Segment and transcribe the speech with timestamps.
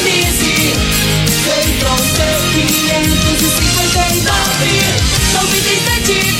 [0.00, 0.72] sintonize.
[1.44, 1.98] Centron
[2.52, 4.30] C559,
[5.32, 6.39] 97,7.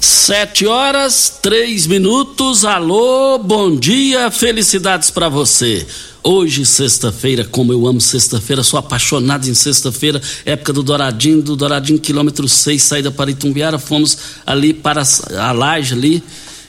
[0.00, 2.64] Sete horas, três minutos.
[2.64, 5.84] Alô, bom dia, felicidades para você.
[6.22, 11.98] Hoje, sexta-feira, como eu amo sexta-feira, sou apaixonado em sexta-feira, época do Douradinho, do Douradinho,
[11.98, 14.16] quilômetro 6, saída para Itumbiara, fomos
[14.46, 15.02] ali para
[15.36, 16.22] a laje ali,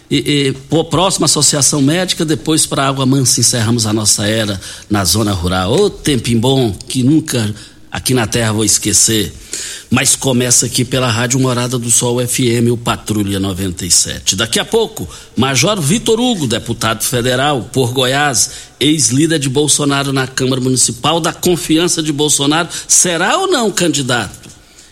[0.09, 5.33] e, e próxima associação médica, depois para Água Mansa encerramos a nossa era na zona
[5.33, 5.71] rural.
[5.71, 7.53] Ô tempinho bom que nunca
[7.91, 9.33] aqui na terra vou esquecer.
[9.89, 14.35] Mas começa aqui pela Rádio Morada do Sol FM, o Patrulha 97.
[14.35, 20.61] Daqui a pouco, Major Vitor Hugo, deputado federal por Goiás, ex-líder de Bolsonaro na Câmara
[20.61, 24.49] Municipal, da confiança de Bolsonaro, será ou não candidato?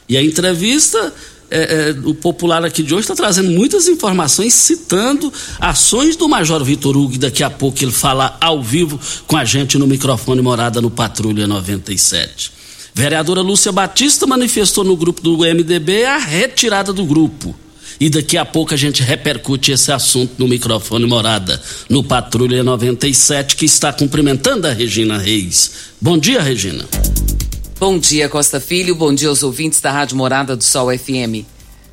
[0.10, 1.14] E a entrevista
[1.50, 6.64] é, é, o popular aqui de hoje está trazendo muitas informações, citando ações do Major
[6.64, 7.18] Vitor Hugo.
[7.18, 11.48] Daqui a pouco ele fala ao vivo com a gente no microfone morada no Patrulha
[11.48, 12.57] 97.
[12.98, 17.56] Vereadora Lúcia Batista manifestou no grupo do MDB a retirada do grupo.
[18.00, 23.56] E daqui a pouco a gente repercute esse assunto no microfone morada, no Patrulha 97,
[23.56, 25.72] que está cumprimentando a Regina Reis.
[26.02, 26.88] Bom dia, Regina.
[27.80, 28.96] Bom dia, Costa Filho.
[28.96, 31.46] Bom dia aos ouvintes da Rádio Morada do Sol FM.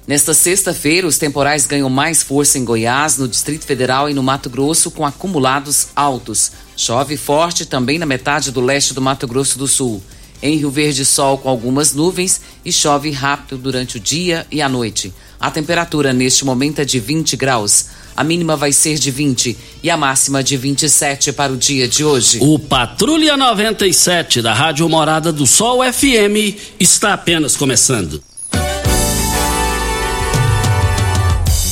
[0.07, 4.49] Nesta sexta-feira, os temporais ganham mais força em Goiás, no Distrito Federal e no Mato
[4.49, 6.53] Grosso, com acumulados altos.
[6.75, 10.03] Chove forte também na metade do leste do Mato Grosso do Sul.
[10.45, 14.69] Em Rio Verde, sol com algumas nuvens e chove rápido durante o dia e a
[14.69, 15.11] noite.
[15.41, 17.87] A temperatura neste momento é de 20 graus.
[18.15, 22.05] A mínima vai ser de 20 e a máxima de 27 para o dia de
[22.05, 22.41] hoje.
[22.43, 28.23] O Patrulha 97 da Rádio Morada do Sol FM está apenas começando.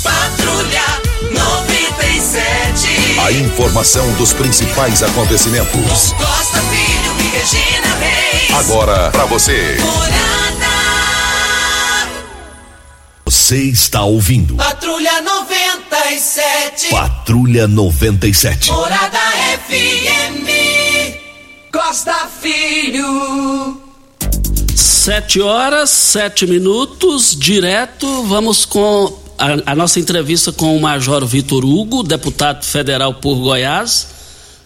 [0.03, 0.83] Patrulha
[1.31, 3.21] 97.
[3.21, 6.15] A informação dos principais acontecimentos.
[6.15, 7.92] Costa Filho e Regina.
[8.55, 9.79] Agora para você.
[13.25, 14.57] Você está ouvindo.
[14.57, 16.91] Patrulha 97.
[16.91, 18.71] Patrulha 97.
[18.71, 19.19] Morada
[19.69, 20.49] FM.
[21.73, 23.81] Costa Filho.
[24.75, 28.23] Sete horas, sete minutos, direto.
[28.25, 34.09] Vamos com a, a nossa entrevista com o Major Vitor Hugo, deputado federal por Goiás,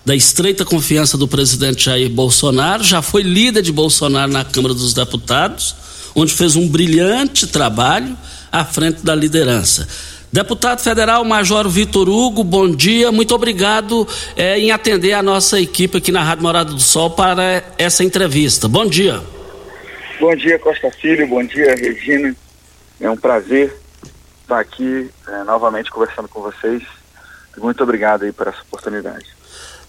[0.06, 2.84] da estreita confiança do presidente Jair Bolsonaro.
[2.84, 5.74] Já foi líder de Bolsonaro na Câmara dos Deputados,
[6.14, 8.16] onde fez um brilhante trabalho
[8.52, 9.88] à frente da liderança.
[10.32, 13.10] Deputado federal Major Vitor Hugo, bom dia.
[13.10, 14.06] Muito obrigado
[14.36, 18.68] eh, em atender a nossa equipe aqui na Rádio Morada do Sol para essa entrevista.
[18.68, 19.20] Bom dia.
[20.20, 21.26] Bom dia, Costa Filho.
[21.26, 22.32] Bom dia, Regina.
[23.00, 23.74] É um prazer
[24.42, 26.80] estar aqui eh, novamente conversando com vocês.
[27.58, 29.35] Muito obrigado aí por essa oportunidade.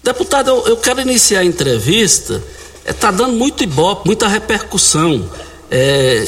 [0.04, 2.44] Deputado, eu, eu quero iniciar a entrevista.
[2.86, 5.30] Está é, dando muito ibope, muita repercussão.
[5.70, 6.26] É,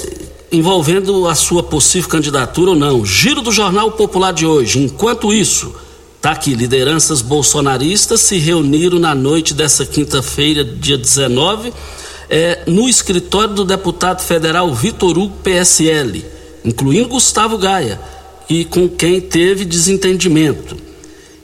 [0.52, 3.06] envolvendo a sua possível candidatura ou não.
[3.06, 4.80] Giro do Jornal Popular de hoje.
[4.80, 5.74] Enquanto isso,
[6.22, 11.72] tá aqui, lideranças bolsonaristas se reuniram na noite dessa quinta-feira, dia 19,
[12.30, 16.26] é, no escritório do deputado federal Vitor Hugo PSL,
[16.66, 18.00] incluindo Gustavo Gaia,
[18.50, 20.89] e com quem teve desentendimento.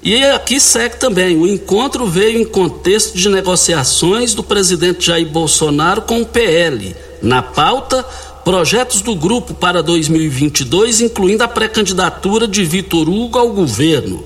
[0.06, 6.04] E aqui segue também: o encontro veio em contexto de negociações do presidente Jair Bolsonaro
[6.04, 6.96] com o PL.
[7.24, 8.04] Na pauta,
[8.44, 14.24] projetos do grupo para 2022, incluindo a pré-candidatura de Vitor Hugo ao governo.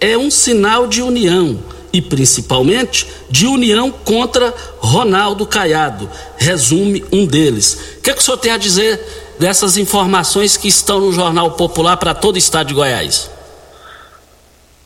[0.00, 1.56] É um sinal de união
[1.92, 6.10] e, principalmente, de união contra Ronaldo Caiado.
[6.36, 7.78] Resume um deles.
[7.98, 9.00] O que, é que o senhor tem a dizer
[9.38, 13.31] dessas informações que estão no Jornal Popular para todo o estado de Goiás?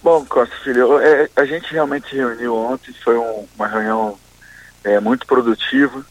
[0.06, 4.16] Bom, Costa Filho, é, a gente realmente reuniu ontem, foi um, uma reunião
[4.84, 6.06] é, muito produtiva,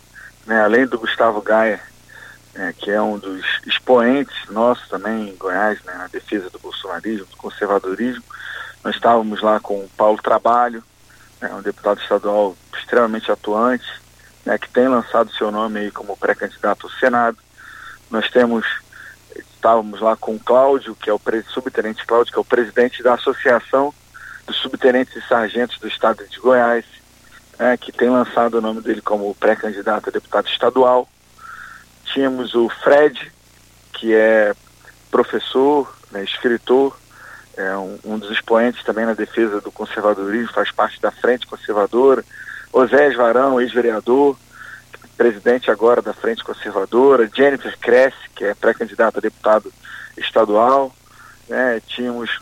[0.45, 0.62] né?
[0.65, 1.80] além do Gustavo Gaia,
[2.56, 7.25] é, que é um dos expoentes nossos também em Goiás, né, na defesa do bolsonarismo,
[7.27, 8.21] do conservadorismo.
[8.83, 10.83] Nós estávamos lá com o Paulo Trabalho,
[11.39, 13.88] né, um deputado estadual extremamente atuante,
[14.44, 17.38] né, que tem lançado seu nome aí como pré-candidato ao Senado.
[18.12, 18.65] Nós temos,
[19.65, 23.15] estávamos lá com o Cláudio, que é o subtenente Cláudio, que é o presidente da
[23.15, 23.91] Associação
[24.45, 26.85] dos Subtenentes e Sargentos do Estado de Goiás,
[27.57, 31.09] né, que tem lançado o nome dele como pré-candidato a deputado estadual.
[32.13, 33.31] Tínhamos o Fred,
[33.94, 34.53] que é
[35.09, 36.95] professor, né, escritor,
[37.57, 42.23] é um, um, dos expoentes também na defesa do conservadorismo, faz parte da Frente Conservadora.
[42.71, 44.38] Osés Varão, ex-vereador,
[45.15, 47.29] presidente agora da Frente Conservadora.
[47.33, 49.71] Jennifer Cresce, que é pré-candidata a deputado
[50.17, 50.94] estadual.
[51.47, 52.39] Né, tínhamos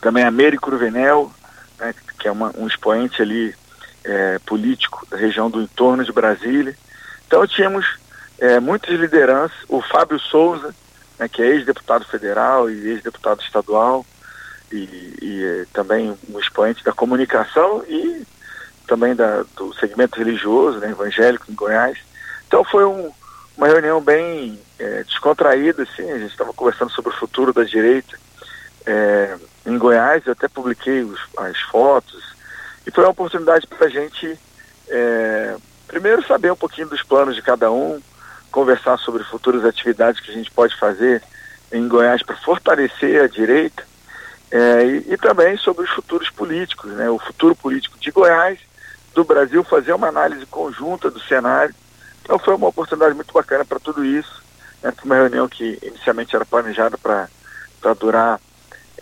[0.00, 1.30] também a Mary Cruvenel,
[1.78, 3.54] né, que é uma, um expoente ali
[4.04, 6.76] é, político da região do entorno de Brasília.
[7.26, 7.86] Então tínhamos
[8.38, 10.74] é, muitas lideranças, o Fábio Souza,
[11.18, 14.04] né, que é ex-deputado federal e ex-deputado estadual,
[14.72, 18.26] e, e é, também um expoente da comunicação e
[18.86, 21.98] também da, do segmento religioso, né, evangélico em Goiás.
[22.46, 23.10] Então foi um,
[23.56, 28.16] uma reunião bem é, descontraída, assim, a gente estava conversando sobre o futuro da direita
[28.86, 29.36] é,
[29.66, 32.22] em Goiás, eu até publiquei os, as fotos,
[32.86, 34.38] e foi uma oportunidade para a gente,
[34.88, 35.56] é,
[35.88, 38.00] primeiro, saber um pouquinho dos planos de cada um,
[38.50, 41.22] conversar sobre futuras atividades que a gente pode fazer
[41.72, 43.82] em Goiás para fortalecer a direita
[44.50, 48.60] é, e, e, também sobre os futuros políticos, né, o futuro político de Goiás,
[49.16, 51.74] do Brasil, fazer uma análise conjunta do cenário.
[52.22, 54.40] Então foi uma oportunidade muito bacana para tudo isso.
[54.80, 57.28] Né, uma reunião que inicialmente era planejada para
[57.98, 58.40] durar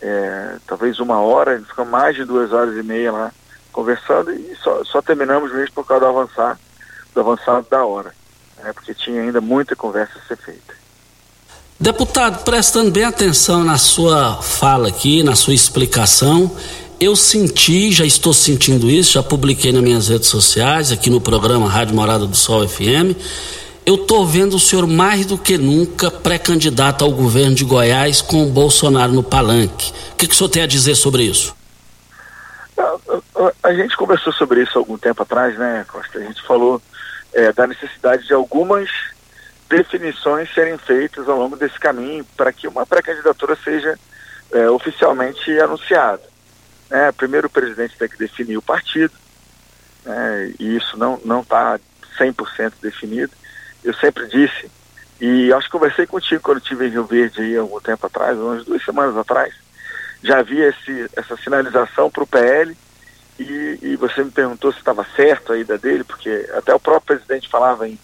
[0.00, 3.32] é, talvez uma hora, ficou mais de duas horas e meia lá
[3.72, 6.58] conversando e só, só terminamos mesmo por causa do avançar,
[7.12, 8.12] do avançado da hora
[8.64, 10.74] né, porque tinha ainda muita conversa a ser feita.
[11.78, 16.50] Deputado, prestando bem atenção na sua fala aqui, na sua explicação,
[17.04, 21.68] eu senti, já estou sentindo isso, já publiquei nas minhas redes sociais, aqui no programa
[21.68, 23.14] Rádio Morada do Sol FM.
[23.84, 28.42] Eu estou vendo o senhor mais do que nunca pré-candidato ao governo de Goiás com
[28.44, 29.92] o Bolsonaro no palanque.
[30.12, 31.54] O que, que o senhor tem a dizer sobre isso?
[32.78, 36.18] A, a gente conversou sobre isso algum tempo atrás, né, Costa?
[36.18, 36.80] A gente falou
[37.34, 38.88] é, da necessidade de algumas
[39.68, 43.98] definições serem feitas ao longo desse caminho para que uma pré-candidatura seja
[44.52, 46.33] é, oficialmente anunciada.
[46.90, 49.14] É, primeiro o presidente tem que definir o partido,
[50.04, 51.78] né, e isso não está
[52.18, 53.32] 100% definido.
[53.82, 54.70] Eu sempre disse,
[55.20, 58.64] e acho que conversei contigo quando estive em Rio Verde aí algum tempo atrás, umas
[58.64, 59.54] duas semanas atrás,
[60.22, 62.76] já havia esse, essa sinalização para o PL
[63.38, 67.16] e, e você me perguntou se estava certo a ida dele, porque até o próprio
[67.16, 67.98] presidente falava em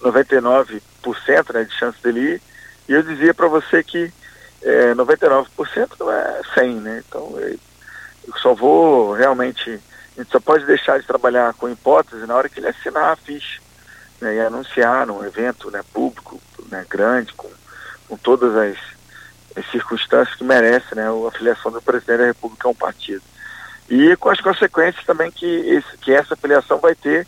[0.00, 2.42] 99% né, de chance dele ir,
[2.88, 4.12] e eu dizia para você que
[4.62, 5.46] é, 99%
[5.98, 7.02] não é 100, né?
[7.06, 7.34] Então
[8.38, 9.70] só vou realmente,
[10.16, 13.16] a gente só pode deixar de trabalhar com hipótese na hora que ele assinar a
[13.16, 13.60] ficha
[14.20, 17.48] né, e anunciar num evento né, público né, grande, com,
[18.08, 18.76] com todas as,
[19.56, 23.22] as circunstâncias que merece né, a filiação do presidente da República a um partido
[23.90, 27.26] e com as consequências também que, esse, que essa filiação vai ter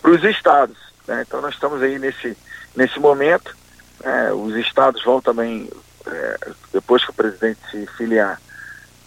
[0.00, 0.78] para os estados.
[1.06, 1.24] Né?
[1.26, 2.38] Então nós estamos aí nesse,
[2.76, 3.56] nesse momento,
[4.04, 5.68] é, os estados vão também,
[6.06, 6.38] é,
[6.72, 8.40] depois que o presidente se filiar,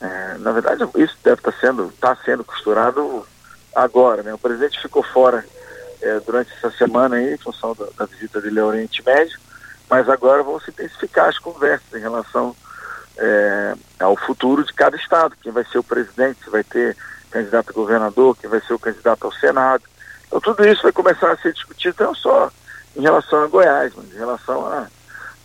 [0.01, 3.25] é, na verdade isso deve estar tá sendo, está sendo costurado
[3.75, 4.33] agora, né?
[4.33, 5.45] O presidente ficou fora
[6.01, 9.37] é, durante essa semana aí, em função da, da visita dele ao Oriente Médio,
[9.89, 12.55] mas agora vão se intensificar as conversas em relação
[13.17, 16.95] é, ao futuro de cada estado, quem vai ser o presidente, se vai ter
[17.29, 19.83] candidato a governador, quem vai ser o candidato ao Senado.
[20.27, 22.49] Então tudo isso vai começar a ser discutido não só
[22.95, 24.87] em relação a Goiás, mas em relação a,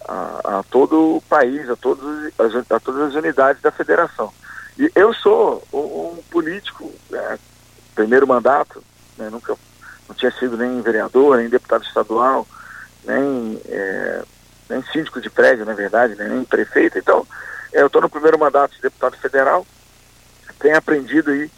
[0.06, 2.04] a, a todo o país, a, todos,
[2.38, 4.32] a, a, todas as unidades da federação.
[4.78, 7.38] E eu sou um, político, é,
[7.94, 8.82] primeiro mandato,
[9.16, 9.56] né, nunca
[10.08, 12.46] não tinha sido nem vereador, nem deputado estadual,
[13.04, 14.22] nem, é,
[14.68, 16.98] nem síndico de prédio, na verdade, né, nem prefeito.
[16.98, 17.26] Então,
[17.72, 19.66] é, eu estou no primeiro mandato de deputado federal,
[20.58, 21.50] tenho aprendido aí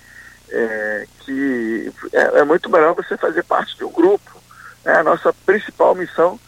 [0.51, 4.43] é, que é, é, muito melhor você fazer parte de um grupo.
[4.85, 4.95] Né?
[4.95, 6.39] A nossa principal missão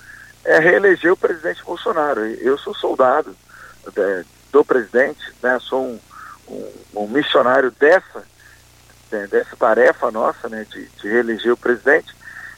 [0.44, 2.24] é reeleger o presidente Bolsonaro.
[2.24, 3.36] Eu sou soldado
[3.96, 5.58] é, do presidente, né?
[5.60, 6.00] sou um,
[6.48, 8.24] um, um missionário dessa,
[9.10, 9.26] né?
[9.26, 10.66] dessa tarefa nossa né?
[10.70, 12.14] de, de, reeleger o presidente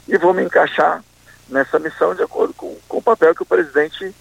[0.07, 1.03] e vou me encaixar
[1.49, 4.15] nessa missão de acordo com, com o papel que o presidente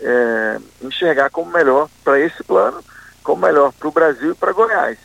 [0.00, 2.82] é, enxergar como melhor para esse plano,
[3.22, 4.98] como melhor para o Brasil e para Goiás.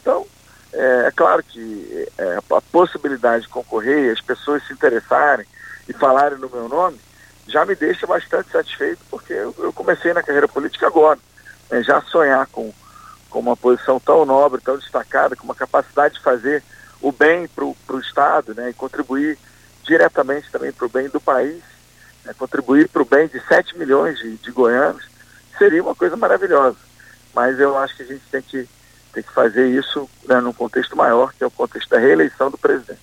[0.00, 0.26] Então,
[0.72, 5.46] é, é claro que é, a possibilidade de concorrer, as pessoas se interessarem
[5.88, 7.00] e falarem no meu nome,
[7.46, 11.18] já me deixa bastante satisfeito, porque eu, eu comecei na carreira política agora.
[11.70, 12.72] Né, já sonhar com,
[13.30, 16.62] com uma posição tão nobre, tão destacada, com uma capacidade de fazer
[17.00, 19.38] o bem para o Estado né, e contribuir
[19.84, 21.62] diretamente também para o bem do país,
[22.24, 25.04] né, contribuir para o bem de 7 milhões de, de goianos,
[25.56, 26.76] seria uma coisa maravilhosa.
[27.34, 28.68] Mas eu acho que a gente tem que
[29.12, 32.58] tem que fazer isso né, num contexto maior, que é o contexto da reeleição do
[32.58, 33.00] presidente.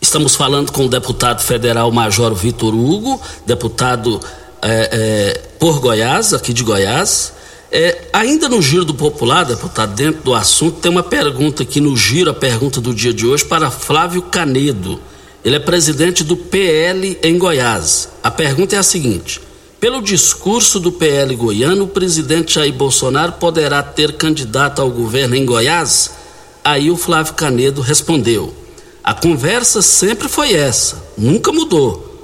[0.00, 4.20] Estamos falando com o deputado federal Major Vitor Hugo, deputado
[4.60, 7.32] é, é, por Goiás, aqui de Goiás.
[7.76, 11.96] É, ainda no Giro do Popular, deputado, dentro do assunto, tem uma pergunta aqui no
[11.96, 15.00] Giro, a pergunta do dia de hoje, para Flávio Canedo.
[15.44, 18.10] Ele é presidente do PL em Goiás.
[18.22, 19.40] A pergunta é a seguinte:
[19.80, 25.44] pelo discurso do PL goiano, o presidente Jair Bolsonaro poderá ter candidato ao governo em
[25.44, 26.12] Goiás?
[26.62, 28.54] Aí o Flávio Canedo respondeu:
[29.02, 32.14] A conversa sempre foi essa, nunca mudou.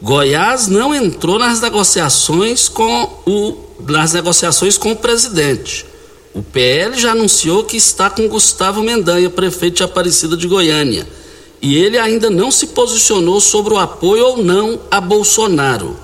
[0.00, 5.86] Goiás não entrou nas negociações com o nas negociações com o presidente.
[6.34, 11.06] O PL já anunciou que está com Gustavo Mendanha, prefeito de Aparecida de Goiânia,
[11.60, 15.96] e ele ainda não se posicionou sobre o apoio ou não a Bolsonaro.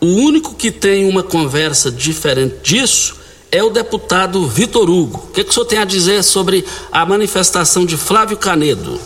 [0.00, 5.28] O único que tem uma conversa diferente disso é o deputado Vitor Hugo.
[5.28, 8.98] O que, que o senhor tem a dizer sobre a manifestação de Flávio Canedo?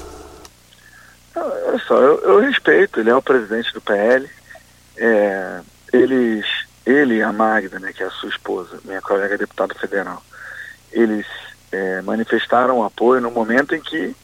[1.35, 4.27] Olha só, eu, eu respeito, ele é o presidente do PL.
[4.97, 5.61] É,
[5.93, 6.47] eles,
[6.87, 10.23] ele e a Magda, né, que é a sua esposa, minha colega deputada federal,
[10.93, 11.26] eles
[11.73, 14.14] é, manifestaram apoio no momento em que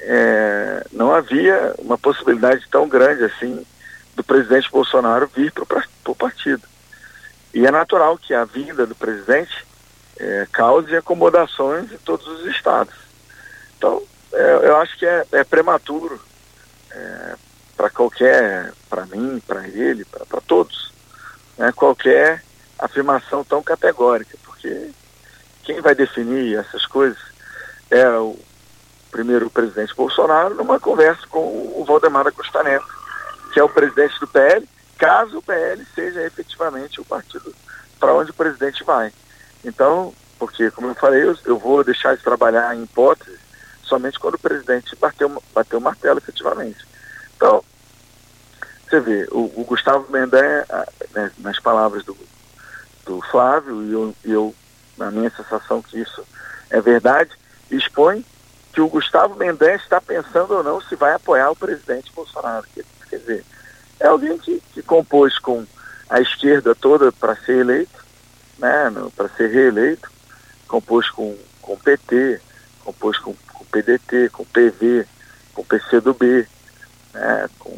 [0.00, 3.64] é, não havia uma possibilidade tão grande assim
[4.16, 6.62] do presidente Bolsonaro vir para o partido.
[7.52, 9.66] E é natural que a vinda do presidente
[10.18, 12.94] é, cause acomodações em todos os estados.
[13.76, 16.20] Então, é, eu acho que é, é prematuro
[16.90, 17.34] é,
[17.76, 20.92] para qualquer, para mim, para ele, para todos,
[21.58, 22.42] né, qualquer
[22.78, 24.90] afirmação tão categórica, porque
[25.64, 27.18] quem vai definir essas coisas
[27.90, 28.38] é o
[29.10, 32.98] primeiro presidente Bolsonaro numa conversa com o Valdemar Costa Neto
[33.52, 37.54] que é o presidente do PL, caso o PL seja efetivamente o partido
[37.98, 39.12] para onde o presidente vai.
[39.64, 43.38] Então, porque, como eu falei, eu, eu, vou deixar de trabalhar em hipótese
[43.82, 46.86] somente quando o presidente bateu o martelo efetivamente.
[47.36, 47.64] Então,
[48.88, 50.64] você vê, o, o Gustavo Mendanha,
[51.14, 52.16] né, nas palavras do,
[53.04, 54.54] do Flávio, e eu, eu,
[54.96, 56.24] na minha sensação que isso
[56.70, 57.30] é verdade,
[57.70, 58.24] expõe
[58.72, 62.66] que o Gustavo Mendanha está pensando ou não se vai apoiar o presidente Bolsonaro.
[62.74, 63.44] Quer dizer,
[63.98, 65.66] é alguém que, que compôs com
[66.08, 68.04] a esquerda toda para ser eleito,
[68.58, 70.10] né, para ser reeleito,
[70.66, 72.40] compôs com, com PT,
[72.84, 75.06] compôs com, com PDT, com PV,
[75.54, 76.46] com PCdoB,
[77.12, 77.76] né, com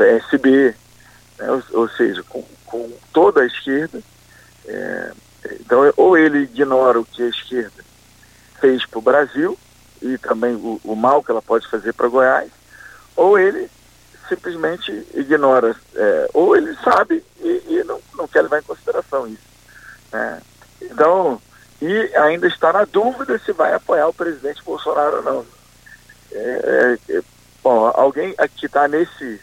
[0.00, 0.74] PSB,
[1.38, 4.00] né, ou, ou, seja, com, com toda a esquerda.
[4.66, 5.12] É,
[5.60, 7.84] então, ou ele ignora o que a esquerda
[8.58, 9.58] fez para o Brasil
[10.00, 12.50] e também o, o mal que ela pode fazer para Goiás,
[13.14, 13.70] ou ele
[14.26, 19.42] simplesmente ignora, é, ou ele sabe e, e, não, não quer levar em consideração isso.
[20.12, 20.40] Né?
[20.80, 21.40] Então,
[21.82, 25.46] e ainda está na dúvida se vai apoiar o presidente Bolsonaro ou não.
[26.32, 27.22] É, é, é
[27.62, 29.40] bom, alguém que está nesse,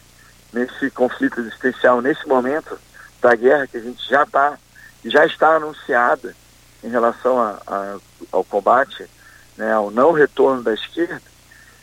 [0.57, 2.77] nesse conflito existencial, nesse momento
[3.21, 4.57] da guerra que a gente já está,
[5.05, 6.35] já está anunciada
[6.83, 7.97] em relação a, a,
[8.31, 9.05] ao combate,
[9.55, 11.21] né, ao não retorno da esquerda,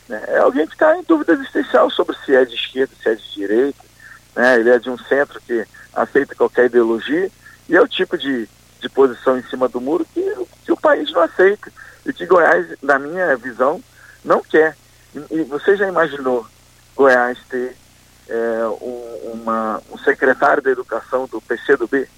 [0.09, 0.23] né?
[0.29, 3.33] É alguém que está em dúvida existencial sobre se é de esquerda, se é de
[3.33, 3.85] direita.
[4.37, 4.61] Né?
[4.61, 5.65] Ele é de um centro que
[5.95, 7.31] aceita qualquer ideologia
[7.69, 8.49] e é o tipo de,
[8.81, 11.73] de posição em cima do muro que, que o país não aceita
[12.05, 13.83] e que Goiás, na minha visão,
[14.25, 14.77] não quer.
[15.15, 16.47] E, e você já imaginou
[16.95, 17.77] Goiás ter
[18.29, 22.09] é, um, uma, um secretário da educação do PCdoB?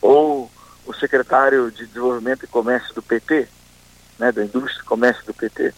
[0.00, 0.50] Ou
[0.86, 3.48] o secretário de Desenvolvimento e Comércio do PT,
[4.18, 5.72] né, da Indústria e Comércio do PT.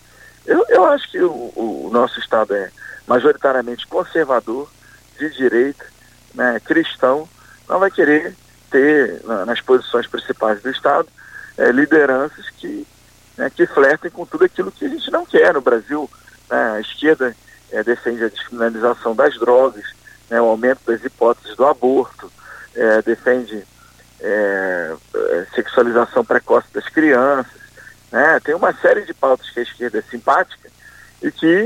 [0.45, 2.71] Eu, eu acho que o, o nosso Estado é
[3.07, 4.69] majoritariamente conservador,
[5.19, 5.85] de direita,
[6.35, 7.29] né, cristão,
[7.69, 8.35] não vai querer
[8.71, 11.09] ter na, nas posições principais do Estado
[11.57, 12.87] é, lideranças que,
[13.37, 16.11] né, que flertem com tudo aquilo que a gente não quer no Brasil.
[16.51, 16.73] Né?
[16.73, 17.35] A esquerda
[17.77, 19.85] é, defende a descriminalização das drogas,
[20.31, 22.33] né, o aumento das hipóteses do aborto,
[22.75, 23.63] é, defende
[24.19, 27.61] é, é, sexualização precoce das crianças.
[28.11, 28.41] Né?
[28.41, 30.71] Tem uma série de pautas que a esquerda é simpática
[31.23, 31.65] e que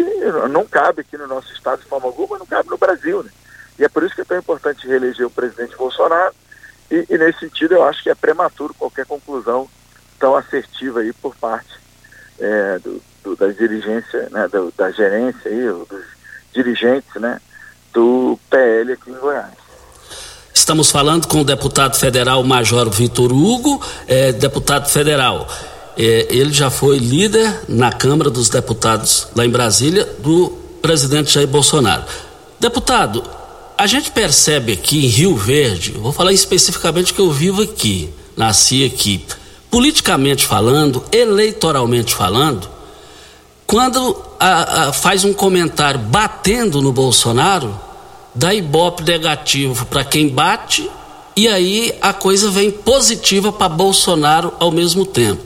[0.50, 3.23] não cabe aqui no nosso estado de forma alguma, não cabe no Brasil.
[3.23, 3.31] Né?
[3.79, 6.35] E é por isso que é tão importante reeleger o presidente Bolsonaro.
[6.90, 9.69] E, e nesse sentido eu acho que é prematuro qualquer conclusão
[10.19, 11.80] tão assertiva aí por parte
[12.40, 16.04] é, do, do, da dirigência, né, do, da gerência aí, dos
[16.52, 17.40] dirigentes né,
[17.92, 19.61] do PL aqui em Goiás.
[20.52, 25.49] Estamos falando com o deputado federal Major Vitor Hugo, é, deputado federal.
[25.97, 31.47] É, ele já foi líder na Câmara dos Deputados lá em Brasília do presidente Jair
[31.47, 32.04] Bolsonaro.
[32.59, 33.23] Deputado,
[33.76, 38.85] a gente percebe aqui em Rio Verde, vou falar especificamente que eu vivo aqui, nasci
[38.85, 39.25] aqui,
[39.71, 42.69] politicamente falando, eleitoralmente falando,
[43.67, 47.79] quando a, a, faz um comentário batendo no Bolsonaro,
[48.35, 50.91] dá ibope negativo para quem bate
[51.37, 55.43] e aí a coisa vem positiva para Bolsonaro ao mesmo tempo.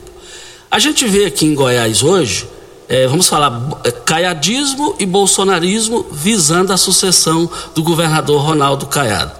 [0.71, 2.47] A gente vê aqui em Goiás hoje,
[2.89, 9.31] é, vamos falar, é, caiadismo e bolsonarismo visando a sucessão do governador Ronaldo Caiado.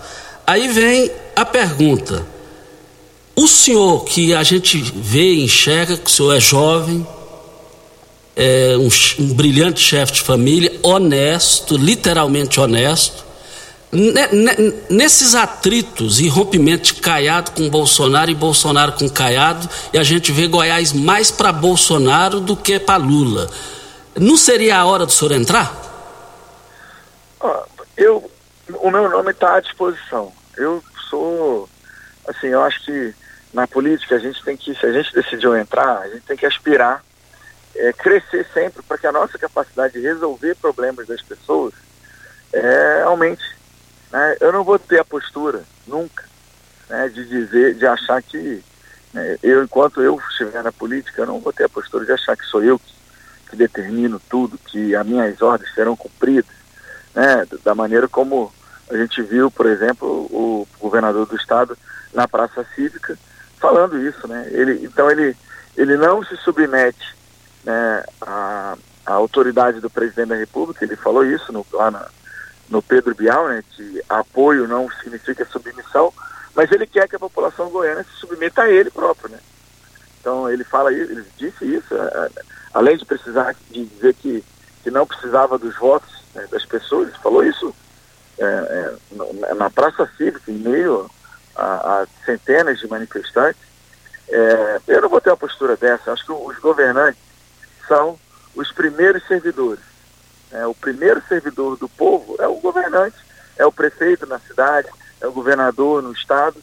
[0.46, 2.26] Aí vem a pergunta:
[3.36, 7.06] o senhor que a gente vê e enxerga que o senhor é jovem,
[8.36, 8.90] é um,
[9.24, 13.26] um brilhante chefe de família, honesto, literalmente honesto,
[14.90, 20.34] Nesses atritos e rompimento de Caiado com Bolsonaro e Bolsonaro com Caiado, e a gente
[20.34, 23.50] vê Goiás mais para Bolsonaro do que para Lula.
[24.20, 25.74] Não seria a hora do senhor entrar?
[27.96, 28.30] Eu,
[28.82, 30.34] o meu nome está à disposição.
[30.58, 31.70] Eu sou,
[32.28, 33.14] assim, eu acho que
[33.56, 36.46] na política a gente tem que, se a gente decidiu entrar, a gente tem que
[36.46, 37.02] aspirar,
[37.74, 41.74] é, crescer sempre para que a nossa capacidade de resolver problemas das pessoas
[42.52, 43.44] é, aumente.
[44.12, 44.36] Né?
[44.42, 46.26] Eu não vou ter a postura, nunca,
[46.90, 48.62] né, de dizer, de achar que
[49.14, 52.36] né, eu, enquanto eu estiver na política, eu não vou ter a postura de achar
[52.36, 52.94] que sou eu que,
[53.52, 56.54] que determino tudo, que as minhas ordens serão cumpridas,
[57.14, 58.54] né, da maneira como
[58.90, 61.78] a gente viu, por exemplo, o governador do estado
[62.14, 63.18] na Praça Cívica
[63.60, 64.48] falando isso, né?
[64.52, 65.36] Ele, então ele,
[65.76, 67.16] ele não se submete
[67.64, 72.08] né, à, à autoridade do presidente da República, ele falou isso no, lá na,
[72.70, 76.14] no Pedro Bial, né, que apoio não significa submissão,
[76.56, 79.40] mas ele quer que a população goiana se submeta a ele próprio, né?
[80.20, 82.30] Então ele fala isso, ele disse isso, é, é,
[82.74, 84.44] além de precisar de dizer que,
[84.84, 87.76] que não precisava dos votos né, das pessoas, ele falou isso
[88.40, 91.10] é, é, na Praça Cívica, em meio
[91.56, 93.62] a, a centenas de manifestantes.
[94.28, 97.22] É, eu não vou ter uma postura dessa, acho que os governantes
[97.88, 98.18] são
[98.56, 99.96] os primeiros servidores
[100.56, 103.18] é, o primeiro servidor do povo é o governante,
[103.58, 104.88] é o prefeito na cidade,
[105.20, 106.56] é o governador no estado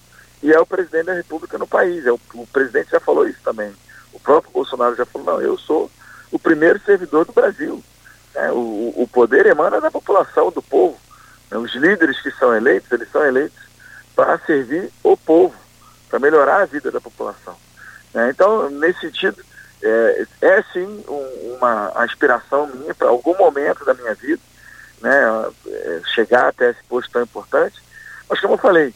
[0.42, 2.06] e é o presidente da república no país.
[2.06, 3.70] É o, o presidente já falou isso também.
[4.12, 5.90] O próprio Bolsonaro já falou, não, eu sou
[6.30, 7.84] o primeiro servidor do Brasil.
[8.34, 10.98] É, o, o poder emana da população, do povo.
[11.50, 13.61] Os líderes que são eleitos, eles são eleitos
[14.14, 15.54] para servir o povo,
[16.08, 17.56] para melhorar a vida da população.
[18.14, 19.42] É, então, nesse sentido,
[19.82, 24.42] é, é sim um, uma aspiração minha para algum momento da minha vida,
[25.00, 27.82] né, é, chegar até esse posto tão importante.
[28.28, 28.94] Mas como eu falei,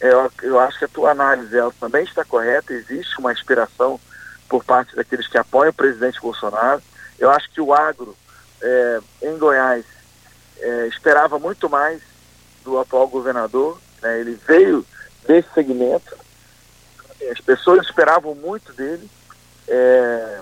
[0.00, 4.00] é, eu, eu acho que a tua análise ela também está correta, existe uma aspiração
[4.48, 6.82] por parte daqueles que apoiam o presidente Bolsonaro.
[7.18, 8.16] Eu acho que o agro
[8.62, 9.84] é, em Goiás
[10.58, 12.00] é, esperava muito mais
[12.64, 14.84] do atual governador, né, ele veio
[15.26, 16.16] desse segmento,
[17.30, 19.08] as pessoas esperavam muito dele,
[19.68, 20.40] é,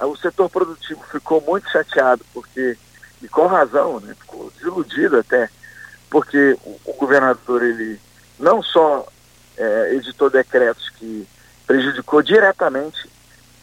[0.00, 2.76] o setor produtivo ficou muito chateado, porque,
[3.22, 5.48] e com razão, né, ficou desiludido até,
[6.10, 8.00] porque o, o governador ele
[8.38, 9.06] não só
[9.56, 11.26] é, editou decretos que
[11.66, 13.08] prejudicou diretamente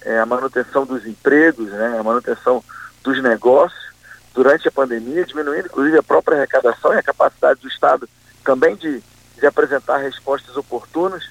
[0.01, 2.63] é, a manutenção dos empregos, né, a manutenção
[3.03, 3.89] dos negócios
[4.33, 8.09] durante a pandemia, diminuindo inclusive a própria arrecadação e a capacidade do Estado
[8.43, 9.01] também de,
[9.37, 11.23] de apresentar respostas oportunas,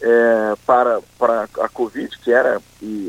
[0.00, 2.60] é, para, para a Covid, que era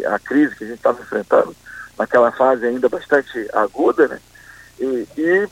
[0.08, 1.55] a crise que a gente estava enfrentando,
[1.97, 4.19] naquela fase ainda bastante aguda, né?
[4.79, 5.49] E, e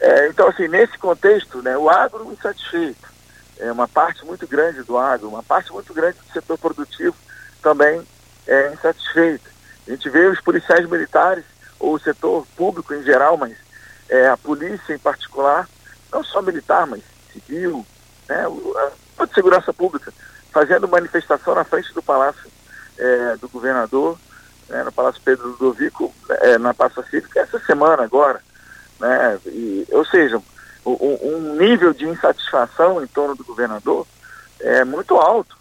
[0.00, 3.12] é, então, assim, nesse contexto, né, o agro insatisfeito,
[3.58, 7.16] é uma parte muito grande do agro, uma parte muito grande do setor produtivo
[7.62, 8.02] também
[8.46, 9.50] é insatisfeita.
[9.86, 11.44] A gente vê os policiais militares,
[11.78, 13.56] ou o setor público em geral, mas
[14.08, 15.68] é, a polícia em particular,
[16.14, 17.84] não só militar, mas civil,
[18.28, 20.14] né, a, a segurança pública,
[20.52, 22.48] fazendo manifestação na frente do Palácio
[22.96, 24.16] é, do Governador,
[24.68, 28.40] né, no Palácio Pedro Ludovico, é, na Praça Cívica, essa semana agora.
[29.00, 30.40] Né, e, ou seja,
[30.86, 34.06] um, um, nível de insatisfação em torno do governador
[34.60, 35.56] é muito alto.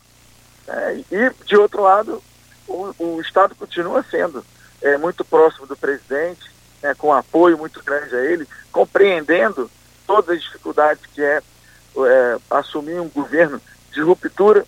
[0.67, 2.21] Né, e, de outro lado,
[2.67, 4.45] o, o Estado continua sendo
[4.81, 6.51] é, muito próximo do presidente,
[6.83, 9.69] né, com apoio muito grande a ele, compreendendo
[10.05, 13.61] todas as dificuldades que é, é assumir um governo
[13.91, 14.65] de ruptura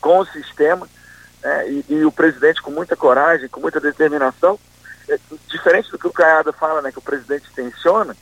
[0.00, 0.88] com o sistema,
[1.42, 4.58] né, e, e, o presidente com muita coragem, com muita determinação,
[5.08, 8.16] é, diferente do que o Caiado fala, né, que o presidente tensiona,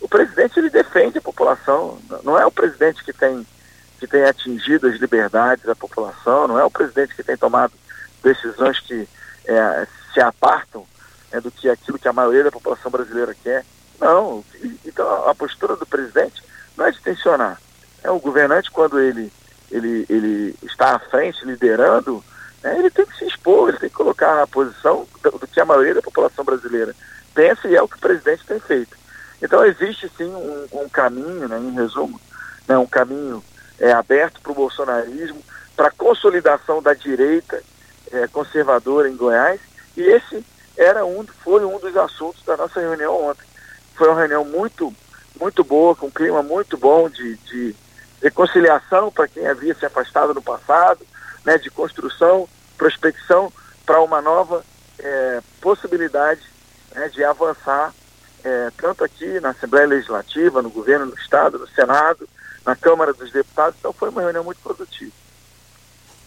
[0.00, 3.46] o presidente ele defende a população, não é o presidente que tem
[3.98, 7.72] que tem atingido as liberdades da população, não é o presidente que tem tomado
[8.22, 9.08] decisões que
[9.46, 10.86] é, se apartam
[11.32, 13.64] é, do que aquilo que a maioria da população brasileira quer.
[14.00, 14.44] Não,
[14.84, 16.42] então a postura do presidente
[16.76, 17.60] não é de tensionar.
[18.02, 19.32] É o governante quando ele
[19.70, 22.22] ele, ele está à frente, liderando,
[22.62, 25.60] né, ele tem que se expor, ele tem que colocar a posição do, do, que
[25.60, 26.94] a maioria da população brasileira
[27.34, 28.96] pensa e é o que o presidente tem feito.
[29.42, 32.20] Então existe sim um, um caminho, né, em resumo,
[32.66, 33.42] né, um caminho
[33.78, 35.42] é, aberto para o bolsonarismo,
[35.76, 37.62] para a consolidação da direita
[38.12, 39.60] é, conservadora em Goiás,
[39.96, 40.44] e esse
[40.76, 43.44] era um, foi um dos assuntos da nossa reunião ontem.
[43.96, 44.94] Foi uma reunião muito,
[45.40, 47.74] muito boa, com um clima muito bom de, de
[48.22, 51.00] reconciliação para quem havia se afastado no passado,
[51.44, 53.52] né, de construção, prospecção
[53.84, 54.64] para uma nova
[54.98, 56.42] é, possibilidade
[56.94, 57.92] né, de avançar
[58.44, 62.28] é, tanto aqui na Assembleia Legislativa, no governo do Estado, no Senado,
[62.64, 63.76] na Câmara dos Deputados.
[63.78, 65.12] Então foi uma reunião muito produtiva.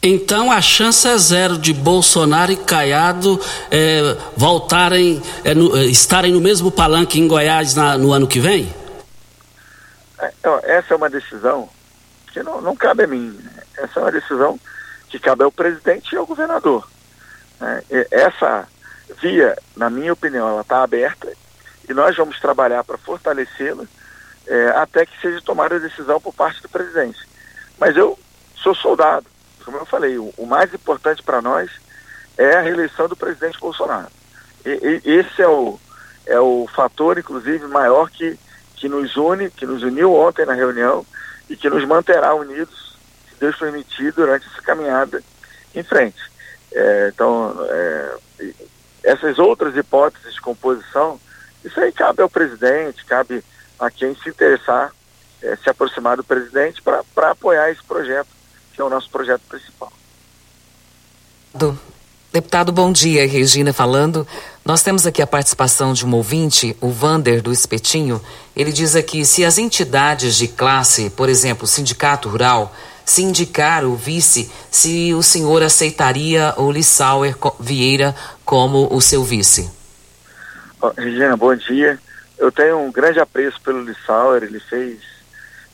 [0.01, 3.37] Então a chance é zero de Bolsonaro e Caiado
[3.69, 8.39] é, voltarem, é, no, é, estarem no mesmo palanque em Goiás na, no ano que
[8.39, 8.73] vem?
[10.19, 11.67] É, então, essa é uma decisão
[12.31, 13.37] que não, não cabe a mim.
[13.43, 13.63] Né?
[13.77, 14.57] Essa é uma decisão
[15.09, 16.89] que cabe ao presidente e ao governador.
[17.59, 17.83] Né?
[18.09, 18.69] Essa
[19.21, 21.27] via, na minha opinião, ela está aberta
[21.89, 23.83] e nós vamos trabalhar para fortalecê-la
[24.47, 27.19] é, até que seja tomada a decisão por parte do presidente.
[27.77, 28.17] Mas eu
[28.55, 29.25] sou soldado
[29.69, 31.69] como eu falei, o, o mais importante para nós
[32.35, 34.07] é a reeleição do presidente Bolsonaro.
[34.65, 35.79] E, e, esse é o,
[36.25, 38.37] é o fator, inclusive, maior que,
[38.75, 41.05] que nos une, que nos uniu ontem na reunião
[41.47, 42.97] e que nos manterá unidos,
[43.29, 45.21] se Deus permitir, durante essa caminhada
[45.75, 46.19] em frente.
[46.71, 48.17] É, então, é,
[49.03, 51.19] essas outras hipóteses de composição,
[51.63, 53.43] isso aí cabe ao presidente, cabe
[53.79, 54.91] a quem se interessar
[55.43, 58.38] é, se aproximar do presidente para apoiar esse projeto
[58.79, 59.91] que é o nosso projeto principal.
[62.31, 63.27] Deputado, bom dia.
[63.27, 64.25] Regina falando.
[64.63, 68.21] Nós temos aqui a participação de um ouvinte, o Vander do Espetinho.
[68.55, 73.83] Ele diz aqui: se as entidades de classe, por exemplo, o Sindicato Rural, se indicar
[73.83, 78.15] o vice, se o senhor aceitaria o Lissauer Vieira
[78.45, 79.69] como o seu vice?
[80.97, 81.99] Regina, bom dia.
[82.37, 85.01] Eu tenho um grande apreço pelo Lissauer, ele fez,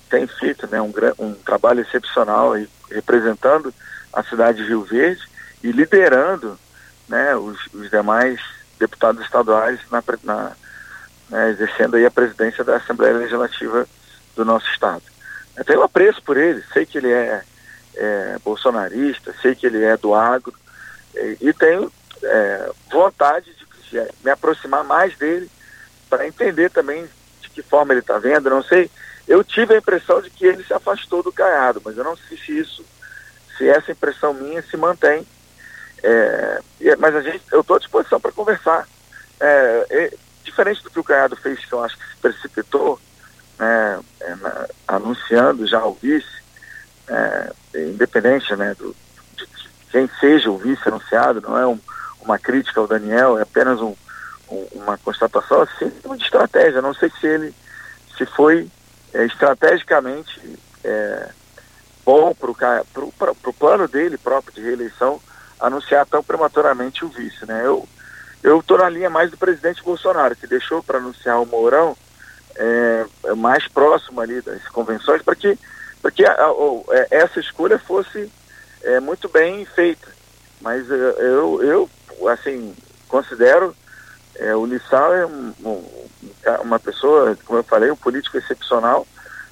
[0.09, 3.73] tem feito né, um, um trabalho excepcional e representando
[4.13, 5.21] a cidade de Rio Verde
[5.63, 6.57] e liderando
[7.07, 8.39] né, os, os demais
[8.79, 10.51] deputados estaduais na, na
[11.29, 13.87] né, exercendo aí a presidência da Assembleia Legislativa
[14.35, 15.03] do nosso estado.
[15.55, 17.41] Eu tenho apreço por ele, sei que ele é,
[17.95, 20.53] é bolsonarista, sei que ele é do agro
[21.15, 21.91] e, e tenho
[22.21, 25.49] é, vontade de, de me aproximar mais dele
[26.09, 27.07] para entender também
[27.41, 28.49] de que forma ele está vendo.
[28.49, 28.89] Não sei
[29.27, 32.37] eu tive a impressão de que ele se afastou do Caiado, mas eu não sei
[32.37, 32.85] se isso,
[33.57, 35.25] se essa impressão minha se mantém.
[36.03, 36.61] É,
[36.99, 38.87] mas a gente, eu estou à disposição para conversar.
[39.39, 42.99] É, é, diferente do que o Caiado fez, que eu acho que se precipitou,
[43.57, 46.43] né, é, na, anunciando já o vice,
[47.07, 48.95] é, independente né, do,
[49.35, 49.47] de
[49.91, 51.79] quem seja o vice anunciado, não é um,
[52.21, 53.95] uma crítica ao Daniel, é apenas um,
[54.49, 56.81] um, uma constatação assim de estratégia.
[56.81, 57.53] Não sei se ele
[58.17, 58.69] se foi
[59.13, 61.29] é, estrategicamente é,
[62.05, 65.19] bom para o plano dele próprio de reeleição
[65.59, 67.45] anunciar tão prematuramente o vice.
[67.45, 67.63] Né?
[67.65, 67.87] Eu
[68.59, 71.97] estou na linha mais do presidente Bolsonaro, que deixou para anunciar o Mourão
[72.55, 75.57] é, é mais próximo ali das convenções, para que,
[76.01, 78.31] pra que a, a, a, é, essa escolha fosse
[78.83, 80.07] é, muito bem feita.
[80.61, 81.89] Mas eu, eu
[82.29, 82.75] assim,
[83.07, 83.75] considero
[84.37, 85.83] é, o Lissau é um, um,
[86.61, 89.07] uma pessoa, como eu falei, um político excepcional.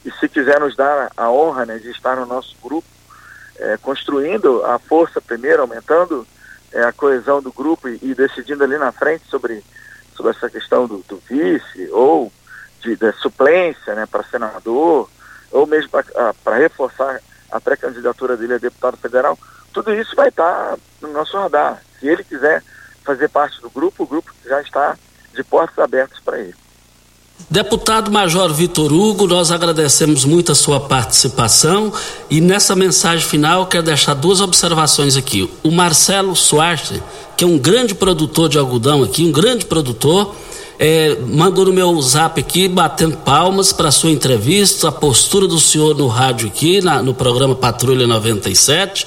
[0.06, 2.88] E se quiser nos dar a honra né, de estar no nosso grupo,
[3.58, 6.28] é, construindo a força primeiro, aumentando
[6.72, 9.64] é, a coesão do grupo e, e, decidindo ali na frente sobre,
[10.16, 12.32] sobre essa questão do, do vice ou
[12.82, 15.10] de, da suplência né, para senador,
[15.52, 15.92] ou mesmo
[16.44, 19.38] para reforçar a pré-candidatura dele a deputado federal,
[19.72, 21.82] tudo isso vai estar no nosso radar.
[22.00, 22.64] Se ele quiser
[23.04, 24.98] fazer parte do grupo, o grupo já está
[25.34, 26.56] de portas abertas para ele.
[27.50, 31.92] Deputado Major Vitor Hugo, nós agradecemos muito a sua participação
[32.30, 35.50] e nessa mensagem final quero deixar duas observações aqui.
[35.62, 37.02] O Marcelo Soares,
[37.36, 40.34] que é um grande produtor de algodão aqui, um grande produtor,
[40.80, 45.96] é, mandou no meu zap aqui, batendo palmas para sua entrevista, a postura do senhor
[45.96, 49.06] no rádio aqui, na, no programa Patrulha 97.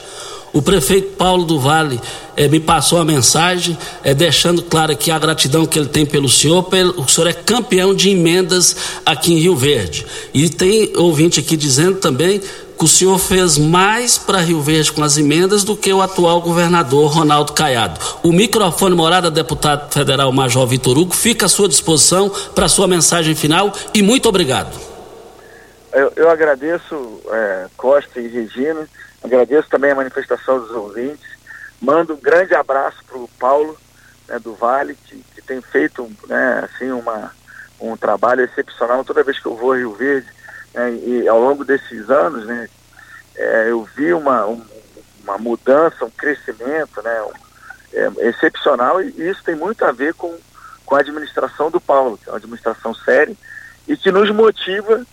[0.52, 2.00] O prefeito Paulo do Vale
[2.36, 6.28] eh, me passou a mensagem, eh, deixando claro aqui a gratidão que ele tem pelo
[6.28, 6.62] senhor.
[6.64, 10.06] Pelo, o senhor é campeão de emendas aqui em Rio Verde.
[10.32, 12.40] E tem ouvinte aqui dizendo também
[12.78, 16.40] que o senhor fez mais para Rio Verde com as emendas do que o atual
[16.42, 17.98] governador Ronaldo Caiado.
[18.22, 23.34] O microfone morada deputado federal Major Vitor Hugo fica à sua disposição para sua mensagem
[23.34, 24.76] final e muito obrigado.
[25.92, 28.86] Eu, eu agradeço é, Costa e Regina
[29.26, 31.26] Agradeço também a manifestação dos ouvintes.
[31.82, 33.76] Mando um grande abraço para o Paulo
[34.28, 37.32] né, do Vale, que, que tem feito né, assim, uma,
[37.80, 40.28] um trabalho excepcional toda vez que eu vou a Rio Verde.
[40.72, 42.68] Né, e ao longo desses anos, né,
[43.34, 44.64] é, eu vi uma, um,
[45.24, 47.32] uma mudança, um crescimento né, um,
[47.94, 50.38] é, excepcional e isso tem muito a ver com,
[50.84, 53.36] com a administração do Paulo, que é uma administração séria
[53.88, 55.04] e que nos motiva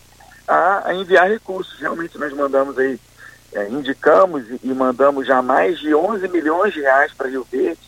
[0.48, 1.80] a, a enviar recursos.
[1.80, 3.00] Realmente nós mandamos aí
[3.54, 7.80] é, indicamos e, mandamos já mais de 11 milhões de reais para Rio Verde,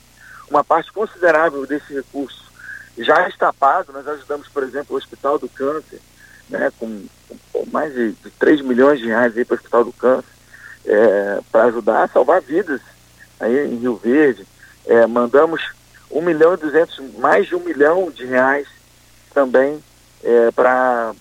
[0.49, 2.45] uma parte considerável desse recurso
[2.97, 3.91] já está pago.
[3.91, 5.99] Nós ajudamos, por exemplo, o Hospital do Câncer,
[6.49, 7.05] né, com,
[7.51, 10.29] com mais de, de 3 milhões de reais para o Hospital do Câncer,
[10.85, 12.81] é, para ajudar a salvar vidas
[13.39, 14.45] aí em Rio Verde.
[14.85, 15.61] É, mandamos
[16.11, 18.67] 1 milhão e 200, mais de um milhão de reais
[19.33, 19.83] também
[20.23, 21.13] é, para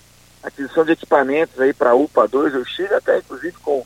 [0.43, 2.53] aquisição de equipamentos aí para UPA 2.
[2.53, 3.83] Eu estive até, inclusive, com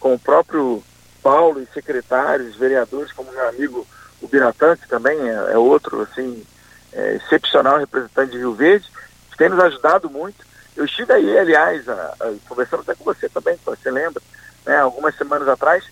[0.00, 0.82] com o próprio
[1.22, 3.86] Paulo e secretários, vereadores, como meu amigo
[4.22, 6.44] o que também é, é outro, assim,
[6.92, 8.86] é, excepcional representante de Rio Verde,
[9.30, 10.44] que tem nos ajudado muito.
[10.76, 14.22] Eu estive aí, aliás, a, a, conversando até com você também, você lembra,
[14.66, 15.84] né, algumas semanas atrás,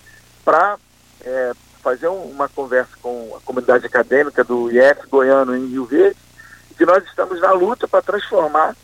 [0.44, 0.76] para
[1.24, 6.18] é, fazer um, uma conversa com a comunidade acadêmica do IF Goiano em Rio Verde,
[6.76, 8.76] que nós estamos na luta para transformar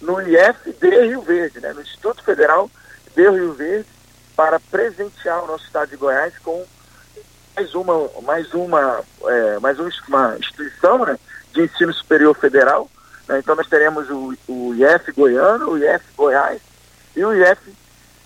[0.00, 2.70] no IF de Rio Verde, né, no Instituto Federal
[3.14, 3.88] de Rio Verde,
[4.42, 6.66] para presentear o nosso estado de Goiás com
[7.54, 11.16] mais uma, mais uma, é, mais uma instituição né,
[11.52, 12.90] de ensino superior federal.
[13.28, 13.38] Né?
[13.38, 16.60] Então nós teremos o, o IF Goiano, o IF Goiás
[17.14, 17.72] e o IF